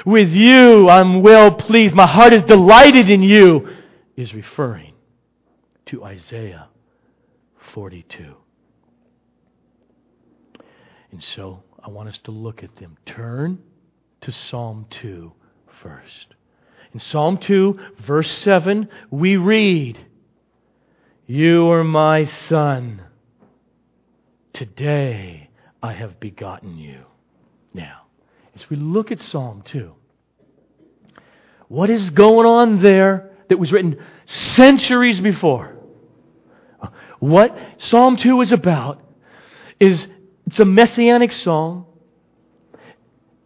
[0.06, 1.96] With you I'm well pleased.
[1.96, 3.68] My heart is delighted in you,
[4.16, 4.94] is referring
[5.88, 6.68] to Isaiah
[7.74, 8.36] 42.
[11.12, 12.98] And so I want us to look at them.
[13.06, 13.60] Turn
[14.22, 15.32] to Psalm 2
[15.82, 16.34] first.
[16.94, 19.98] In Psalm 2, verse 7, we read,
[21.26, 23.02] You are my son.
[24.54, 25.50] Today
[25.82, 27.06] I have begotten you.
[27.74, 28.02] Now,
[28.56, 29.92] as we look at Psalm 2,
[31.68, 35.76] what is going on there that was written centuries before?
[37.18, 39.02] What Psalm 2 is about
[39.80, 40.06] is
[40.46, 41.88] it's a messianic song.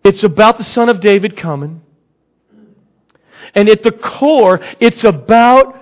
[0.03, 1.83] It's about the Son of David coming.
[3.57, 5.75] And at the core, it's about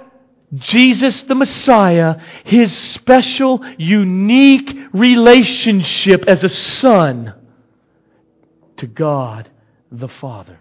[0.53, 7.34] Jesus the Messiah, his special, unique relationship as a son
[8.78, 9.49] to God
[9.91, 10.57] the Father.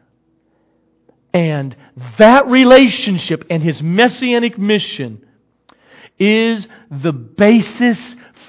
[1.32, 1.76] And
[2.18, 5.24] that relationship and his messianic mission
[6.18, 7.98] is the basis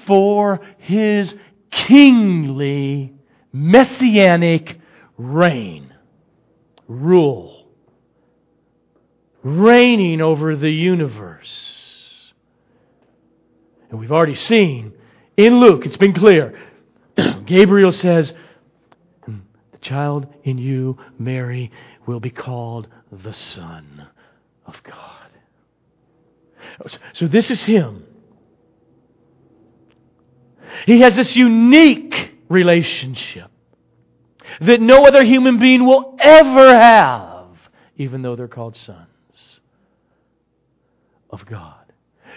[0.08, 1.32] for his
[1.70, 3.14] kingly
[3.52, 4.80] messianic
[5.16, 5.94] reign,
[6.88, 7.55] rule,
[9.46, 12.32] reigning over the universe.
[13.88, 14.92] And we've already seen
[15.36, 16.58] in Luke, it's been clear.
[17.46, 18.32] Gabriel says,
[19.24, 19.38] hmm,
[19.70, 21.70] The child in you, Mary,
[22.06, 24.08] will be called the Son
[24.66, 25.30] of God.
[27.12, 28.04] So this is Him.
[30.86, 33.50] He has this unique relationship
[34.60, 37.46] that no other human being will ever have,
[37.96, 39.06] even though they're called sons
[41.30, 41.74] of God.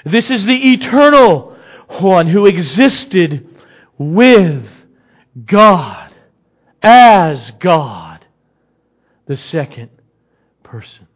[0.06, 1.56] This is the eternal
[1.88, 3.48] one who existed
[3.98, 4.66] with
[5.46, 6.14] God
[6.82, 8.26] as God,
[9.26, 9.90] the second
[10.64, 11.08] person.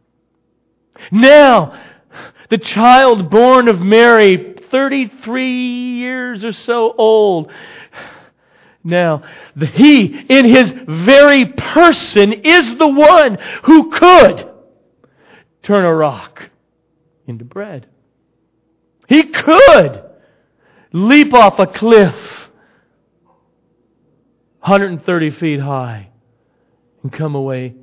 [1.12, 1.80] Now,
[2.50, 7.52] the child born of Mary, 33 years or so old,
[8.84, 9.24] now,
[9.56, 14.50] the He in His very person is the one who could
[15.64, 16.50] turn a rock
[17.28, 17.88] into bread.
[19.08, 20.04] He could
[20.92, 22.16] leap off a cliff
[24.60, 26.10] 130 feet high
[27.02, 27.76] and come away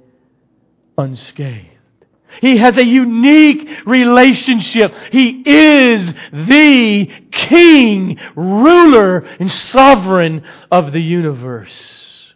[0.96, 1.66] unscathed.
[2.40, 4.92] He has a unique relationship.
[5.10, 12.32] He is the king, ruler, and sovereign of the universe.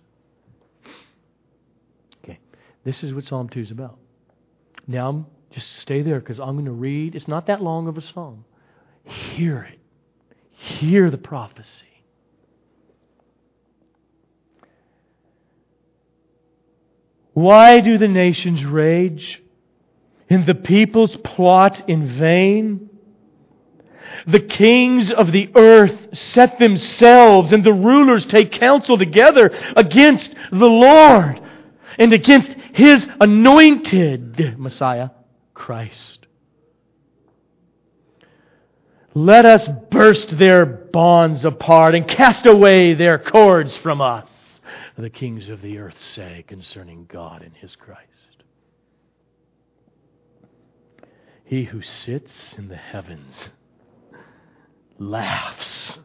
[2.22, 2.40] Okay,
[2.84, 3.98] this is what Psalm 2 is about.
[4.86, 7.14] Now, just stay there because I'm going to read.
[7.14, 8.44] It's not that long of a psalm.
[9.04, 9.78] Hear it,
[10.50, 11.86] hear the prophecy.
[17.32, 19.42] Why do the nations rage?
[20.30, 22.90] and the peoples plot in vain?
[24.26, 30.66] The kings of the earth set themselves, and the rulers take counsel together against the
[30.66, 31.40] Lord
[31.98, 35.10] and against his anointed Messiah,
[35.54, 36.26] Christ.
[39.14, 44.60] Let us burst their bonds apart and cast away their cords from us,
[44.98, 48.10] the kings of the earth say concerning God and his Christ.
[51.44, 53.48] He who sits in the heavens
[54.98, 55.98] laughs.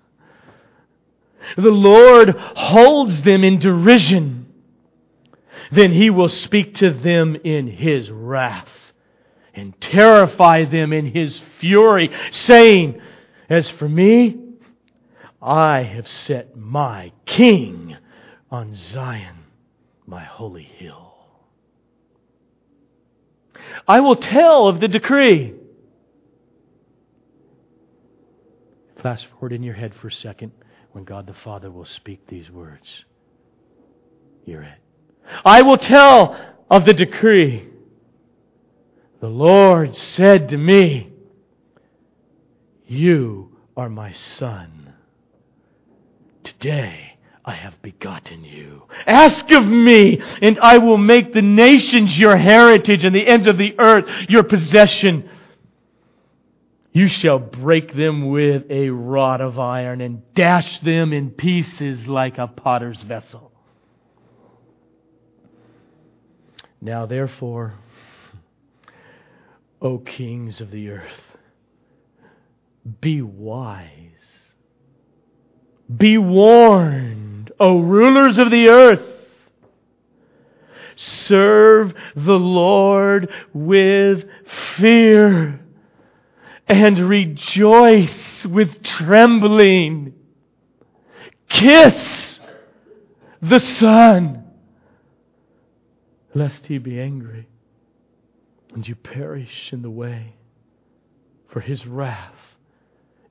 [1.56, 4.54] The Lord holds them in derision.
[5.72, 8.70] Then he will speak to them in his wrath
[9.60, 13.00] and terrify them in his fury, saying,
[13.50, 14.38] As for me,
[15.42, 17.96] I have set my king
[18.50, 19.46] on Zion,
[20.08, 21.14] my holy hill.
[23.88, 25.54] I will tell of the decree.
[29.02, 30.52] Fast forward in your head for a second
[30.92, 33.06] when God the Father will speak these words.
[34.46, 34.80] Hear it.
[35.46, 36.38] I will tell
[36.70, 37.69] of the decree.
[39.22, 41.12] The Lord said to me,
[42.88, 44.94] You are my son.
[46.44, 48.84] Today I have begotten you.
[49.06, 53.58] Ask of me, and I will make the nations your heritage and the ends of
[53.58, 55.30] the earth your possession.
[56.94, 62.38] You shall break them with a rod of iron and dash them in pieces like
[62.38, 63.52] a potter's vessel.
[66.82, 67.76] Now, therefore,
[69.82, 71.38] O kings of the earth,
[73.00, 73.90] be wise,
[75.96, 79.02] be warned O rulers of the earth,
[80.96, 84.26] serve the Lord with
[84.78, 85.60] fear
[86.68, 90.14] and rejoice with trembling.
[91.50, 92.40] Kiss
[93.42, 94.46] the Son,
[96.34, 97.49] lest he be angry
[98.74, 100.36] and you perish in the way,
[101.48, 102.56] for his wrath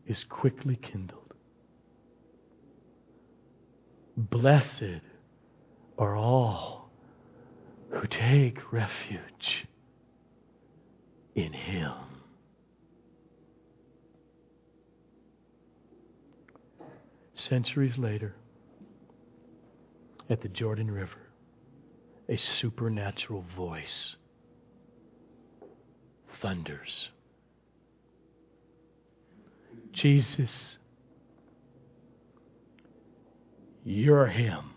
[0.07, 1.35] is quickly kindled.
[4.17, 5.03] Blessed
[5.97, 6.91] are all
[7.91, 9.67] who take refuge
[11.35, 11.93] in Him.
[17.35, 18.35] Centuries later,
[20.29, 21.31] at the Jordan River,
[22.29, 24.17] a supernatural voice
[26.41, 27.11] thunders.
[29.93, 30.79] Jesus,
[33.85, 34.71] you're Him.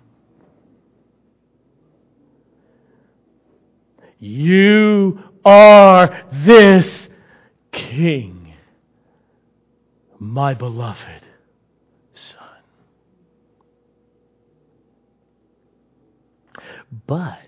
[4.19, 7.09] You are this
[7.71, 8.53] King,
[10.19, 11.23] my beloved
[12.13, 12.37] Son.
[17.07, 17.39] But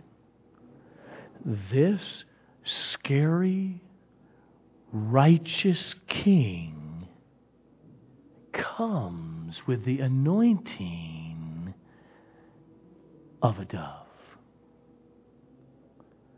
[1.46, 2.24] this
[2.64, 3.82] scary,
[4.94, 7.08] righteous King
[8.52, 11.74] comes with the anointing
[13.42, 14.08] of a dove.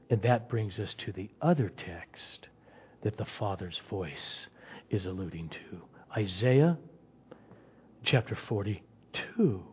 [0.09, 2.47] And that brings us to the other text
[3.03, 4.47] that the Father's voice
[4.89, 5.81] is alluding to
[6.15, 6.77] Isaiah
[8.03, 9.63] chapter 42.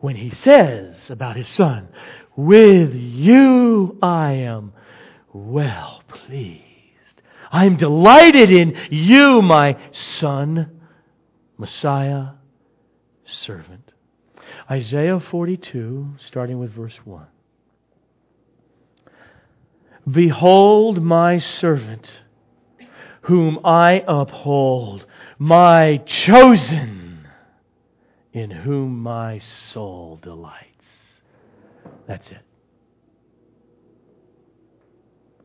[0.00, 1.88] When he says about his Son,
[2.36, 4.72] With you I am
[5.32, 6.67] well pleased.
[7.50, 10.80] I am delighted in you, my Son,
[11.56, 12.30] Messiah,
[13.24, 13.92] servant.
[14.70, 17.26] Isaiah 42, starting with verse 1.
[20.10, 22.22] Behold my servant,
[23.22, 25.06] whom I uphold,
[25.38, 27.26] my chosen,
[28.32, 30.88] in whom my soul delights.
[32.06, 32.38] That's it.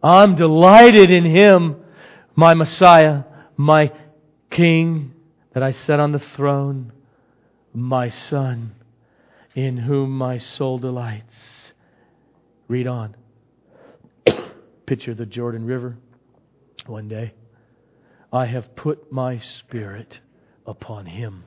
[0.01, 1.82] I'm delighted in him,
[2.35, 3.23] my Messiah,
[3.57, 3.91] my
[4.49, 5.13] King
[5.53, 6.91] that I set on the throne,
[7.73, 8.75] my Son,
[9.55, 11.73] in whom my soul delights.
[12.67, 13.15] Read on
[14.85, 15.97] picture the Jordan River
[16.87, 17.33] one day.
[18.31, 20.19] I have put my spirit
[20.65, 21.43] upon him.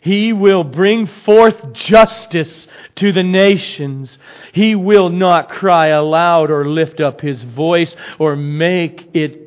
[0.00, 2.66] He will bring forth justice
[2.96, 4.18] to the nations.
[4.52, 9.38] He will not cry aloud or lift up his voice or make it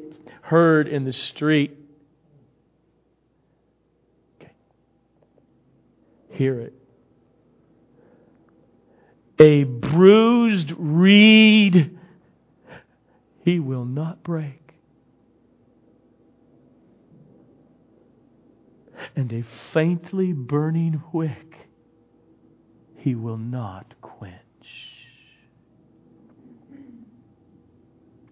[0.41, 1.77] heard in the street.
[4.41, 4.51] Okay.
[6.31, 6.73] Hear it.
[9.39, 11.97] A bruised reed
[13.43, 14.64] he will not break.
[19.15, 19.43] And a
[19.73, 21.55] faintly burning wick
[22.97, 24.33] he will not quench.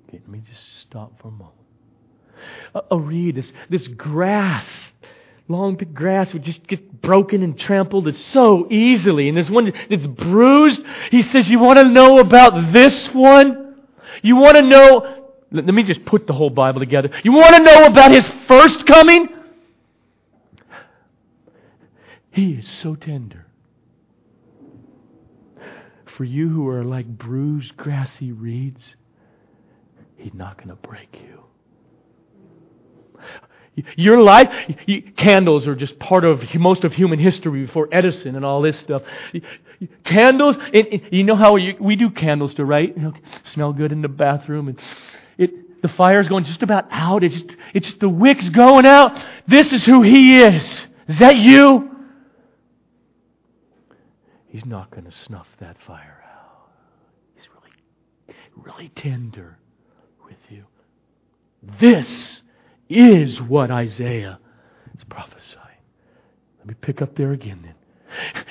[0.07, 1.53] Okay, let me just stop for a moment.
[2.89, 4.65] A reed, this, this grass,
[5.47, 9.29] long grass would just get broken and trampled so easily.
[9.29, 13.75] And this one that's bruised, he says, You want to know about this one?
[14.23, 17.11] You want to know, let me just put the whole Bible together.
[17.23, 19.29] You want to know about his first coming?
[22.33, 23.45] He is so tender.
[26.17, 28.95] For you who are like bruised, grassy reeds,
[30.17, 31.43] he's not going to break you.
[33.95, 34.51] Your life,
[35.15, 39.03] candles are just part of most of human history before Edison and all this stuff.
[40.03, 40.57] Candles,
[41.11, 42.95] you know how we, we do candles too right?
[42.95, 43.13] You know,
[43.43, 44.79] smell good in the bathroom and
[45.37, 47.23] it, the fire's going just about out.
[47.23, 49.23] It's just, it's just the wick's going out.
[49.47, 50.85] This is who he is.
[51.07, 51.91] Is that you?
[54.53, 56.69] He's not going to snuff that fire out.
[57.33, 59.57] He's really, really tender
[60.23, 60.65] with you.
[61.79, 62.43] This
[62.87, 64.37] is what Isaiah
[64.95, 65.57] is prophesying.
[66.59, 67.73] Let me pick up there again then.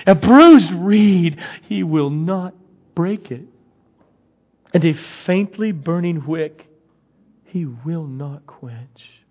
[0.05, 2.53] A bruised reed, he will not
[2.97, 3.47] break it.
[4.75, 6.67] And a faintly burning wick,
[7.45, 9.23] he will not quench.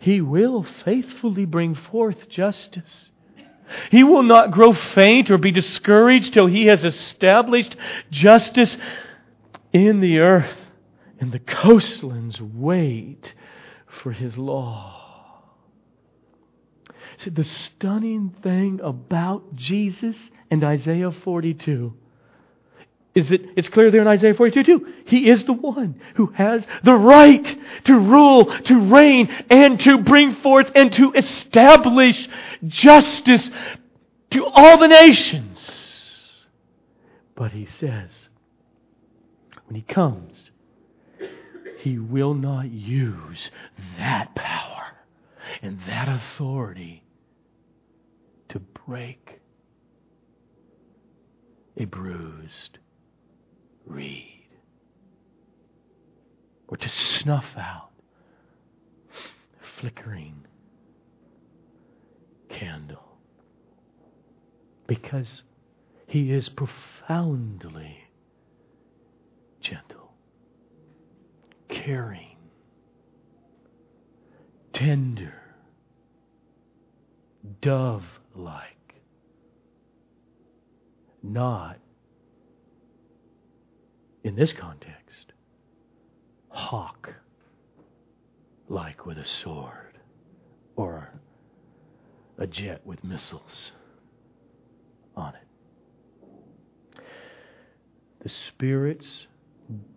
[0.00, 3.12] He will faithfully bring forth justice.
[3.90, 7.76] He will not grow faint or be discouraged till he has established
[8.10, 8.76] justice
[9.72, 10.56] in the earth,
[11.20, 13.34] and the coastlands wait
[13.86, 14.96] for his law.
[17.18, 20.16] See, the stunning thing about Jesus
[20.50, 21.94] and Isaiah 42
[23.14, 24.86] is that it's clear there in Isaiah 42 too.
[25.06, 30.36] He is the one who has the right to rule, to reign, and to bring
[30.36, 32.28] forth and to establish
[32.66, 33.50] justice
[34.30, 36.46] to all the nations.
[37.34, 38.28] But he says,
[39.66, 40.50] when he comes,
[41.78, 43.50] he will not use
[43.98, 44.86] that power
[45.62, 47.02] and that authority
[48.50, 49.40] to break
[51.76, 52.79] a bruised
[53.90, 54.48] reed
[56.68, 57.90] or to snuff out
[59.78, 60.46] flickering
[62.48, 63.18] candle
[64.86, 65.42] because
[66.06, 67.96] he is profoundly
[69.60, 70.12] gentle.
[71.68, 72.36] caring,
[74.72, 75.34] tender,
[77.60, 78.94] dove like,
[81.22, 81.78] not,
[84.22, 85.32] in this context,
[86.48, 87.14] hawk
[88.68, 89.98] like with a sword
[90.76, 91.12] or
[92.38, 93.72] a jet with missiles
[95.16, 97.02] on it.
[98.22, 99.26] The Spirit's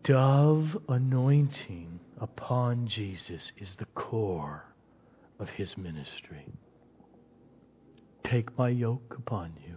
[0.04, 4.64] dove anointing upon Jesus is the core
[5.40, 6.46] of his ministry.
[8.24, 9.76] Take my yoke upon you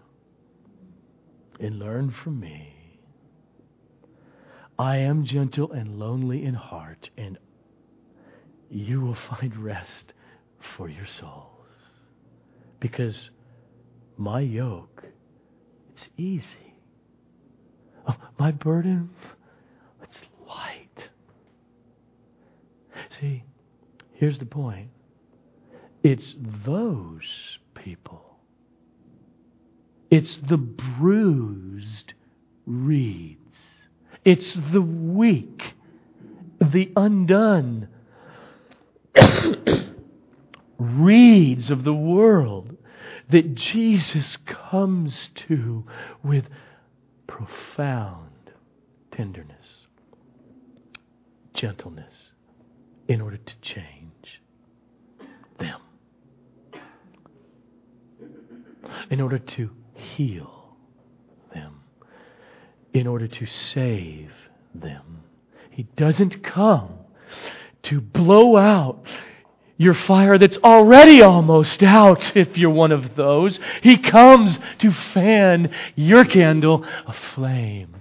[1.59, 2.76] and learn from me.
[4.79, 7.39] I am gentle and lonely in heart, and
[8.71, 10.13] you will find rest
[10.77, 11.53] for your souls.
[12.79, 13.31] Because
[14.19, 15.05] my yoke,
[15.95, 16.75] it's easy.
[18.07, 19.11] Oh, my burden,
[20.03, 21.09] it's light.
[23.19, 23.45] See,
[24.13, 24.91] here's the point.
[26.03, 28.39] It's those people.
[30.11, 32.13] It's the bruised
[32.67, 33.46] reeds.
[34.27, 35.75] It's the weak,
[36.61, 37.87] the undone.
[40.79, 42.77] Reeds of the world
[43.31, 45.85] that Jesus comes to
[46.25, 46.49] with
[47.29, 48.51] profound
[49.13, 49.87] tenderness,
[51.55, 52.33] gentleness,
[53.07, 54.43] in order to change
[55.61, 55.81] them,
[59.09, 60.56] in order to heal
[62.97, 64.31] in order to save
[64.75, 65.23] them.
[65.71, 66.91] He doesn't come
[67.85, 69.07] to blow out
[69.77, 73.61] your fire that's already almost out, if you're one of those.
[73.83, 77.97] He comes to fan your candle aflame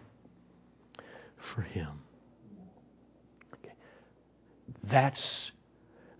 [1.53, 1.89] for Him.
[4.83, 5.51] That's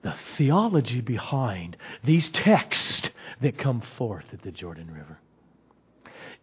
[0.01, 3.09] the theology behind these texts
[3.41, 5.19] that come forth at the Jordan River.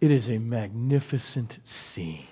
[0.03, 2.26] It is a magnificent scene.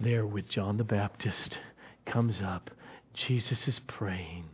[0.00, 1.58] There with John the Baptist
[2.06, 2.70] comes up.
[3.12, 4.44] Jesus is praying.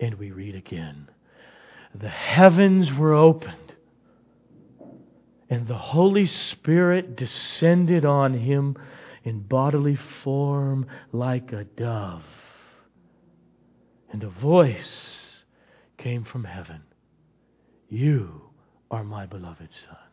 [0.00, 1.08] And we read again
[1.94, 3.76] the heavens were opened,
[5.48, 8.76] and the Holy Spirit descended on him
[9.22, 12.24] in bodily form like a dove.
[14.10, 15.44] And a voice
[15.98, 16.82] came from heaven
[17.88, 18.50] You
[18.90, 20.03] are my beloved Son.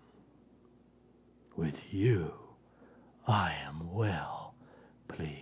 [1.55, 2.31] With you
[3.27, 4.55] I am well
[5.07, 5.35] pleased.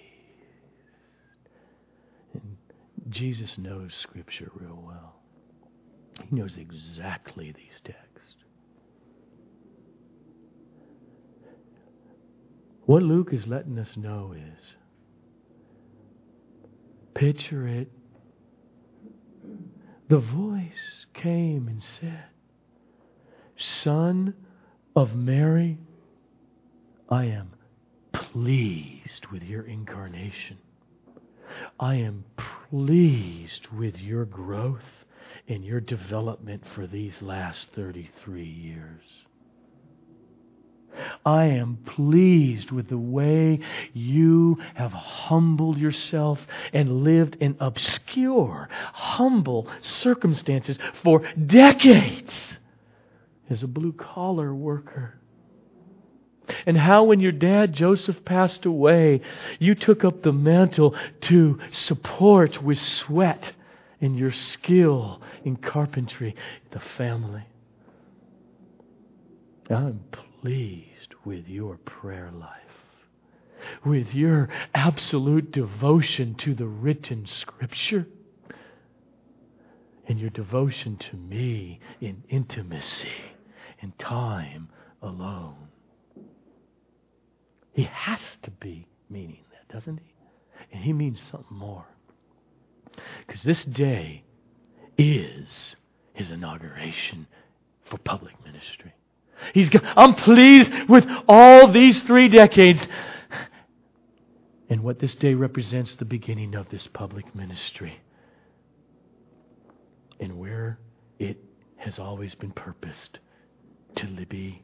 [2.33, 2.57] And
[3.09, 5.15] Jesus knows Scripture real well.
[6.21, 8.35] He knows exactly these texts.
[12.85, 14.75] What Luke is letting us know is
[17.13, 17.91] picture it.
[20.07, 22.23] The voice came and said,
[23.57, 24.33] Son
[24.95, 25.77] of Mary,
[27.09, 27.53] I am
[28.11, 30.57] pleased with your incarnation.
[31.79, 32.23] I am
[32.69, 35.05] pleased with your growth
[35.47, 39.01] and your development for these last 33 years.
[41.25, 43.59] I am pleased with the way
[43.93, 46.39] you have humbled yourself
[46.73, 52.33] and lived in obscure, humble circumstances for decades
[53.49, 55.19] as a blue collar worker.
[56.65, 59.21] And how, when your dad Joseph passed away,
[59.59, 63.53] you took up the mantle to support with sweat
[64.01, 66.35] and your skill in carpentry
[66.71, 67.45] the family.
[69.69, 70.01] I'm
[70.41, 72.49] pleased with your prayer life,
[73.85, 78.07] with your absolute devotion to the written scripture,
[80.07, 83.07] and your devotion to me in intimacy,
[83.81, 84.69] in time
[85.03, 85.68] alone.
[87.73, 90.13] He has to be meaning that, doesn't he?
[90.71, 91.85] And he means something more.
[93.25, 94.23] Because this day
[94.97, 95.75] is
[96.13, 97.27] his inauguration
[97.85, 98.93] for public ministry.
[99.53, 102.81] He's got, I'm pleased with all these three decades.
[104.69, 108.01] And what this day represents the beginning of this public ministry.
[110.19, 110.79] And where
[111.17, 111.37] it
[111.77, 113.19] has always been purposed
[113.95, 114.61] to be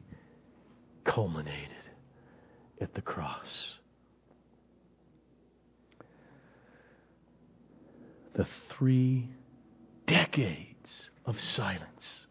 [1.04, 1.75] culminated
[2.80, 3.78] at the cross.
[8.34, 9.28] The three
[10.06, 12.26] decades of silence,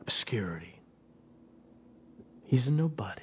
[0.00, 0.80] obscurity.
[2.44, 3.22] He's a nobody.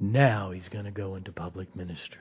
[0.00, 2.18] Now he's going to go into public ministry.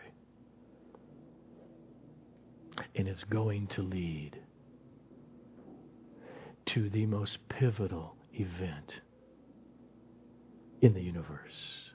[2.96, 4.38] And it's going to lead
[6.68, 9.02] to the most pivotal event
[10.84, 11.92] in the universe.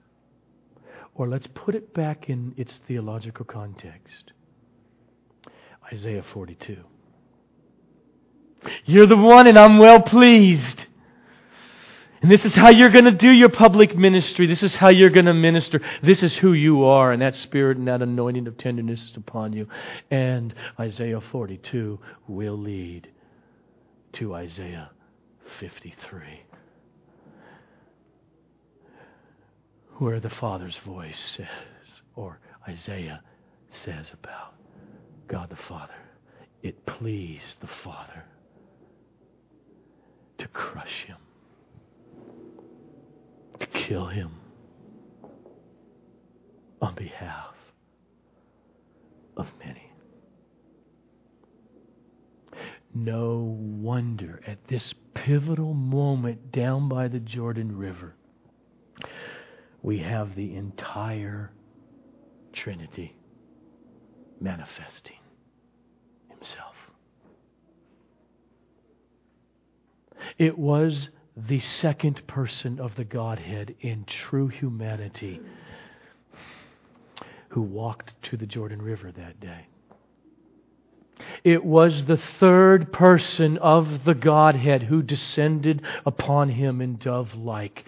[1.14, 4.32] Or let's put it back in its theological context
[5.92, 6.76] Isaiah 42.
[8.84, 10.86] You're the one, and I'm well pleased.
[12.20, 14.46] And this is how you're going to do your public ministry.
[14.46, 15.80] This is how you're going to minister.
[16.02, 19.52] This is who you are, and that spirit and that anointing of tenderness is upon
[19.52, 19.68] you.
[20.10, 23.08] And Isaiah 42 will lead
[24.14, 24.90] to Isaiah
[25.60, 26.42] 53,
[29.98, 31.46] where the Father's voice says,
[32.14, 32.38] or
[32.68, 33.20] Isaiah
[33.70, 34.54] says about
[35.26, 35.92] God the Father,
[36.62, 38.24] it pleased the Father
[40.38, 41.16] to crush him,
[43.58, 44.30] to kill him
[46.80, 47.54] on behalf
[49.36, 49.92] of many.
[52.94, 58.14] No wonder at this pivotal moment down by the Jordan River,
[59.82, 61.52] we have the entire
[62.52, 63.14] Trinity
[64.40, 65.18] manifesting
[66.28, 66.74] Himself.
[70.36, 75.40] It was the second person of the Godhead in true humanity
[77.48, 79.66] who walked to the Jordan River that day.
[81.44, 87.84] It was the third person of the Godhead who descended upon him in dove like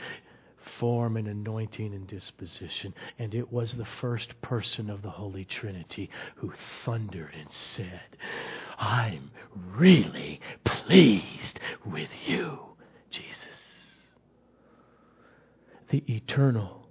[0.81, 2.95] form and anointing and disposition.
[3.19, 6.53] And it was the first person of the Holy Trinity who
[6.85, 8.17] thundered and said,
[8.79, 12.59] I'm really pleased with you,
[13.11, 13.45] Jesus.
[15.91, 16.89] The eternal,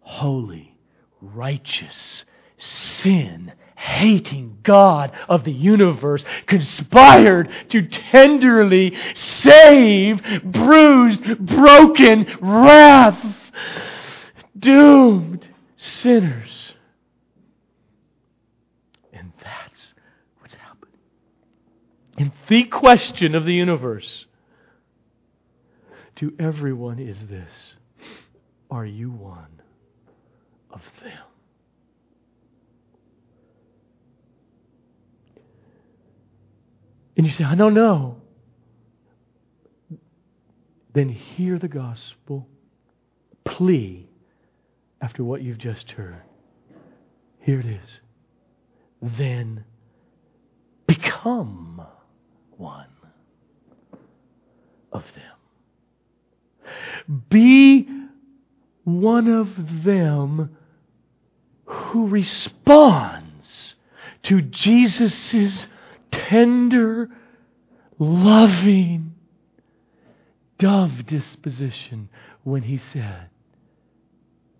[0.00, 0.78] holy,
[1.20, 2.24] righteous,
[2.58, 13.36] sin hating God of the universe conspired to tenderly save bruised, broken, wrath,
[14.58, 16.72] doomed sinners.
[19.12, 19.94] And that's
[20.40, 20.94] what's happening.
[22.16, 24.24] And the question of the universe
[26.16, 27.74] to everyone is this
[28.70, 29.60] Are you one
[30.70, 31.25] of them?
[37.16, 38.16] And you say, I don't know.
[40.92, 42.46] Then hear the gospel
[43.44, 44.08] plea
[45.00, 46.22] after what you've just heard.
[47.40, 48.00] Here it is.
[49.18, 49.64] Then
[50.86, 51.82] become
[52.56, 52.86] one
[54.92, 55.22] of them.
[57.28, 57.88] Be
[58.84, 60.56] one of them
[61.64, 63.74] who responds
[64.24, 65.66] to Jesus'
[66.10, 67.08] tender,
[67.98, 69.14] loving,
[70.58, 72.08] dove disposition
[72.44, 73.28] when he said,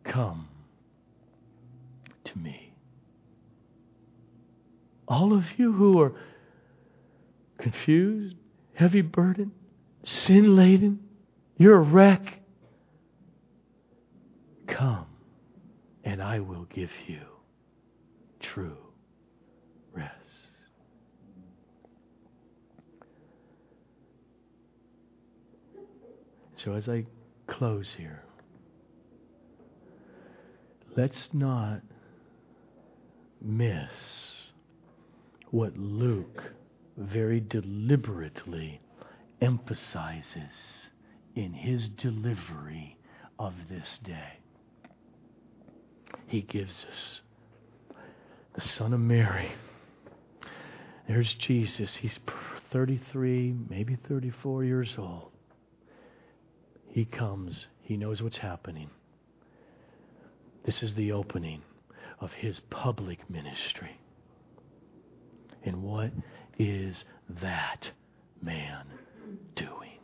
[0.05, 0.49] Come
[2.25, 2.75] to me.
[5.09, 6.13] All of you who are
[7.59, 8.37] confused,
[8.75, 9.53] heavy burdened,
[10.05, 11.01] sin laden,
[11.57, 12.41] you're a wreck.
[14.67, 15.07] Come,
[16.05, 17.21] and I will give you
[18.41, 18.77] true
[19.93, 20.13] rest.
[26.57, 27.05] So as I
[27.47, 28.23] close here,
[30.97, 31.83] let's not
[33.43, 34.51] miss
[35.51, 36.53] what Luke
[36.97, 38.81] very deliberately
[39.41, 40.89] emphasizes
[41.35, 42.97] in his delivery
[43.39, 44.39] of this day.
[46.27, 47.21] He gives us
[48.55, 49.53] the Son of Mary.
[51.07, 51.95] There's Jesus.
[51.97, 52.19] He's
[52.73, 55.36] 33, maybe 34 years old.
[56.97, 58.89] He comes, he knows what's happening.
[60.65, 61.61] This is the opening
[62.21, 64.01] of his public ministry.
[65.63, 66.11] And what
[66.59, 67.05] is
[67.43, 67.91] that
[68.41, 68.87] man
[69.57, 69.99] doing?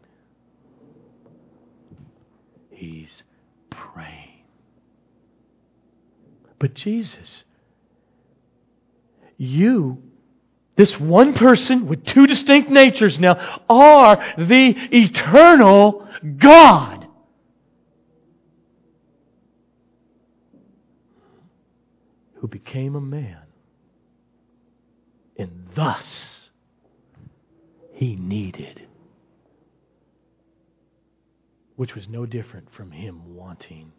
[2.69, 3.23] He's
[3.71, 4.43] praying.
[6.59, 7.45] But Jesus,
[9.39, 10.03] you,
[10.77, 16.09] this one person with two distinct natures now, are the eternal
[16.39, 17.07] God.
[22.37, 23.39] Who became a man.
[25.37, 26.49] And thus,
[27.93, 28.83] he needed,
[31.77, 33.93] which was no different from him wanting.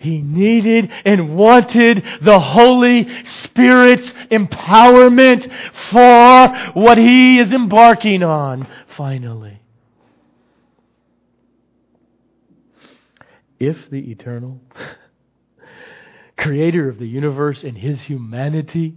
[0.00, 5.50] He needed and wanted the Holy Spirit's empowerment
[5.90, 8.66] for what he is embarking on
[8.96, 9.60] finally.
[13.58, 14.60] If the eternal
[16.36, 18.96] creator of the universe and his humanity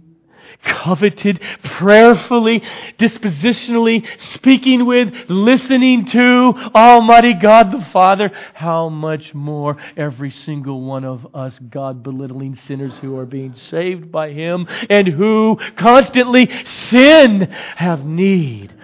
[0.62, 2.62] coveted, prayerfully,
[2.98, 11.04] dispositionally, speaking with, listening to Almighty God the Father, how much more every single one
[11.04, 17.42] of us God belittling sinners who are being saved by Him and who constantly sin
[17.76, 18.74] have need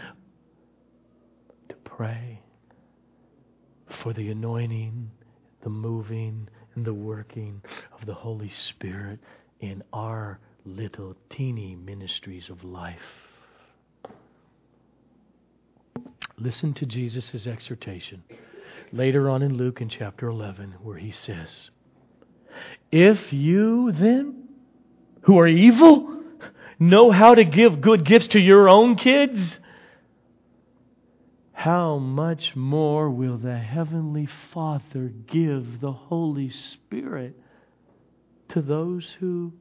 [1.69, 2.41] to pray
[4.03, 5.11] for the anointing,
[5.63, 7.63] the moving, and the working
[7.99, 9.19] of the Holy Spirit
[9.61, 12.99] in our little teeny ministries of life.
[16.39, 18.23] Listen to Jesus' exhortation
[18.93, 21.71] later on in Luke in chapter 11, where he says,
[22.91, 24.49] If you then,
[25.23, 26.23] who are evil,
[26.79, 29.59] know how to give good gifts to your own kids,
[31.53, 37.39] how much more will the Heavenly Father give the Holy Spirit
[38.51, 39.53] to those who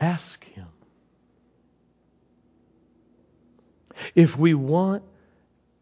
[0.00, 0.68] Ask Him.
[4.14, 5.02] If we want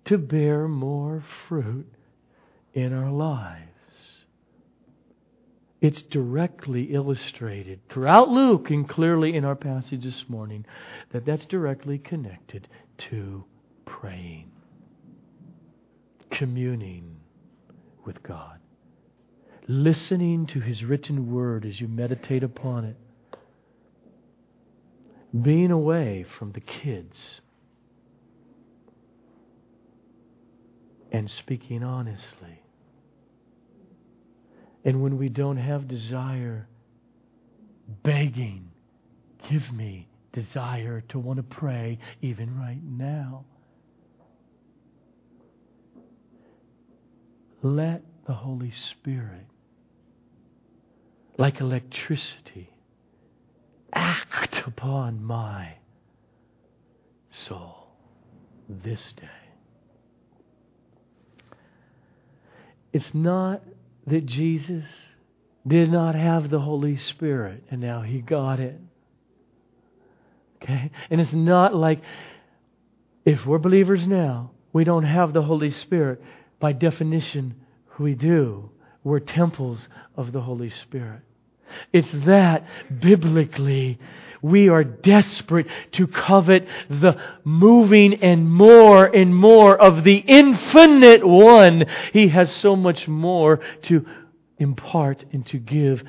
[0.07, 1.87] to bear more fruit
[2.73, 3.71] in our lives,
[5.81, 10.65] it's directly illustrated throughout Luke and clearly in our passage this morning
[11.13, 12.67] that that's directly connected
[12.99, 13.45] to
[13.85, 14.51] praying,
[16.31, 17.17] communing
[18.05, 18.59] with God,
[19.69, 22.97] listening to His written word as you meditate upon it
[25.43, 27.41] being away from the kids
[31.13, 32.63] and speaking honestly.
[34.85, 36.69] And when we don't have desire,
[38.03, 38.71] begging,
[39.51, 43.45] give me desire to want to pray even right now.
[47.63, 49.47] Let the Holy Spirit,
[51.39, 52.71] like electricity,
[53.97, 55.75] act upon my
[57.31, 57.89] soul
[58.69, 59.29] this day.
[62.93, 63.63] It's not
[64.07, 64.85] that Jesus
[65.67, 68.81] did not have the Holy Spirit and now he got it.
[70.63, 70.91] Okay?
[71.11, 72.01] And it's not like
[73.25, 76.23] if we're believers now, we don't have the Holy Spirit.
[76.61, 77.55] By definition,
[77.99, 78.71] we do.
[79.03, 81.23] We're temples of the Holy Spirit.
[81.93, 82.67] It's that
[83.01, 83.99] biblically
[84.43, 91.85] we are desperate to covet the moving and more and more of the infinite one.
[92.13, 94.07] He has so much more to
[94.59, 96.03] impart and to give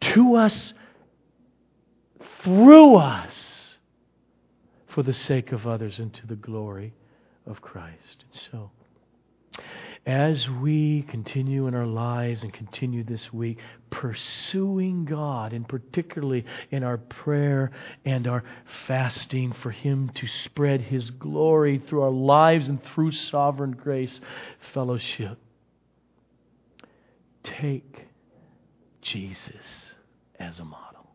[0.00, 0.74] to us
[2.42, 3.78] through us
[4.88, 6.94] for the sake of others and to the glory
[7.46, 8.24] of Christ.
[8.30, 8.70] And So,
[10.06, 13.58] as we continue in our lives and continue this week
[13.90, 17.70] pursuing God, and particularly in our prayer
[18.04, 18.44] and our
[18.86, 24.20] fasting for Him to spread His glory through our lives and through sovereign grace
[24.74, 25.38] fellowship,
[27.42, 28.06] take
[29.00, 29.94] Jesus
[30.38, 31.10] as a model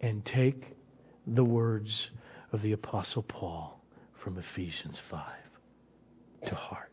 [0.00, 0.76] and take
[1.26, 2.10] the words
[2.52, 3.82] of the Apostle Paul
[4.22, 5.20] from Ephesians 5
[6.46, 6.90] to heart.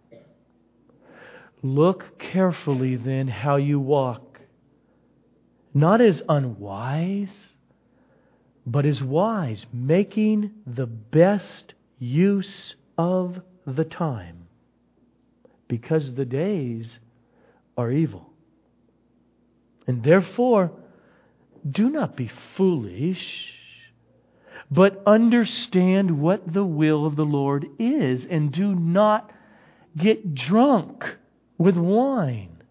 [1.65, 4.39] Look carefully then how you walk,
[5.73, 7.55] not as unwise,
[8.67, 14.45] but as wise, making the best use of the time,
[15.67, 16.99] because the days
[17.75, 18.29] are evil.
[19.87, 20.71] And therefore,
[21.67, 23.55] do not be foolish,
[24.69, 29.31] but understand what the will of the Lord is, and do not
[29.97, 31.17] get drunk
[31.57, 32.63] with wine,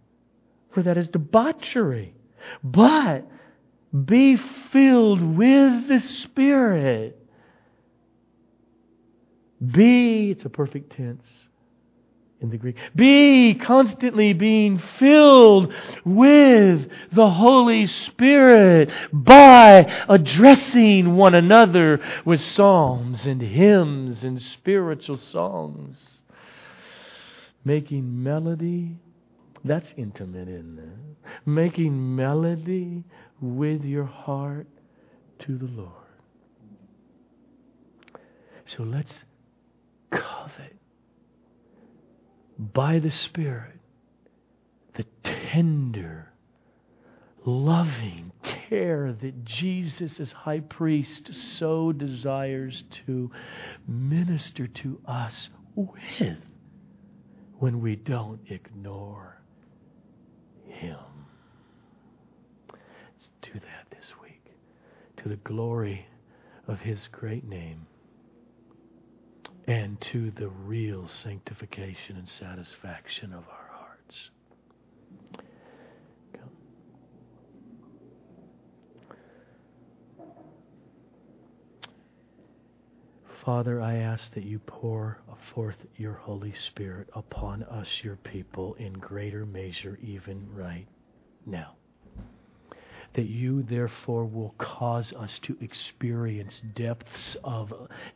[0.72, 2.14] for that is debauchery.
[2.62, 3.26] But
[4.04, 4.36] be
[4.72, 7.18] filled with the Spirit.
[9.64, 11.28] Be, it's a perfect tense
[12.40, 12.76] in the Greek.
[12.94, 15.72] Be constantly being filled
[16.04, 26.20] with the Holy Spirit by addressing one another with psalms and hymns and spiritual songs
[27.64, 28.96] making melody.
[29.64, 31.28] That's intimate, isn't it?
[31.46, 33.04] Making melody
[33.40, 34.66] with your heart
[35.40, 35.90] to the Lord.
[38.66, 39.24] So let's
[40.10, 40.76] covet
[42.58, 43.80] by the Spirit
[44.94, 46.32] the tender,
[47.44, 53.30] loving care that Jesus, as high priest, so desires to
[53.88, 56.38] minister to us with
[57.64, 59.40] when we don't ignore
[60.66, 60.98] Him.
[62.70, 64.42] Let's do that this week
[65.16, 66.06] to the glory
[66.68, 67.86] of His great name
[69.66, 74.28] and to the real sanctification and satisfaction of our hearts.
[83.44, 85.18] Father, I ask that you pour
[85.54, 90.86] forth your Holy Spirit upon us, your people, in greater measure, even right
[91.44, 91.74] now.
[93.12, 97.72] That you therefore will cause us to experience depths of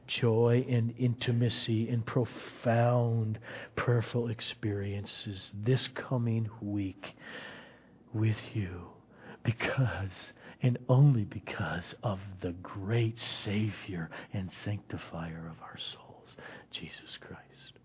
[0.06, 3.38] joy and intimacy and profound
[3.76, 7.14] prayerful experiences this coming week
[8.14, 8.88] with you.
[9.44, 16.36] Because and only because of the great Savior and sanctifier of our souls,
[16.70, 17.77] Jesus Christ.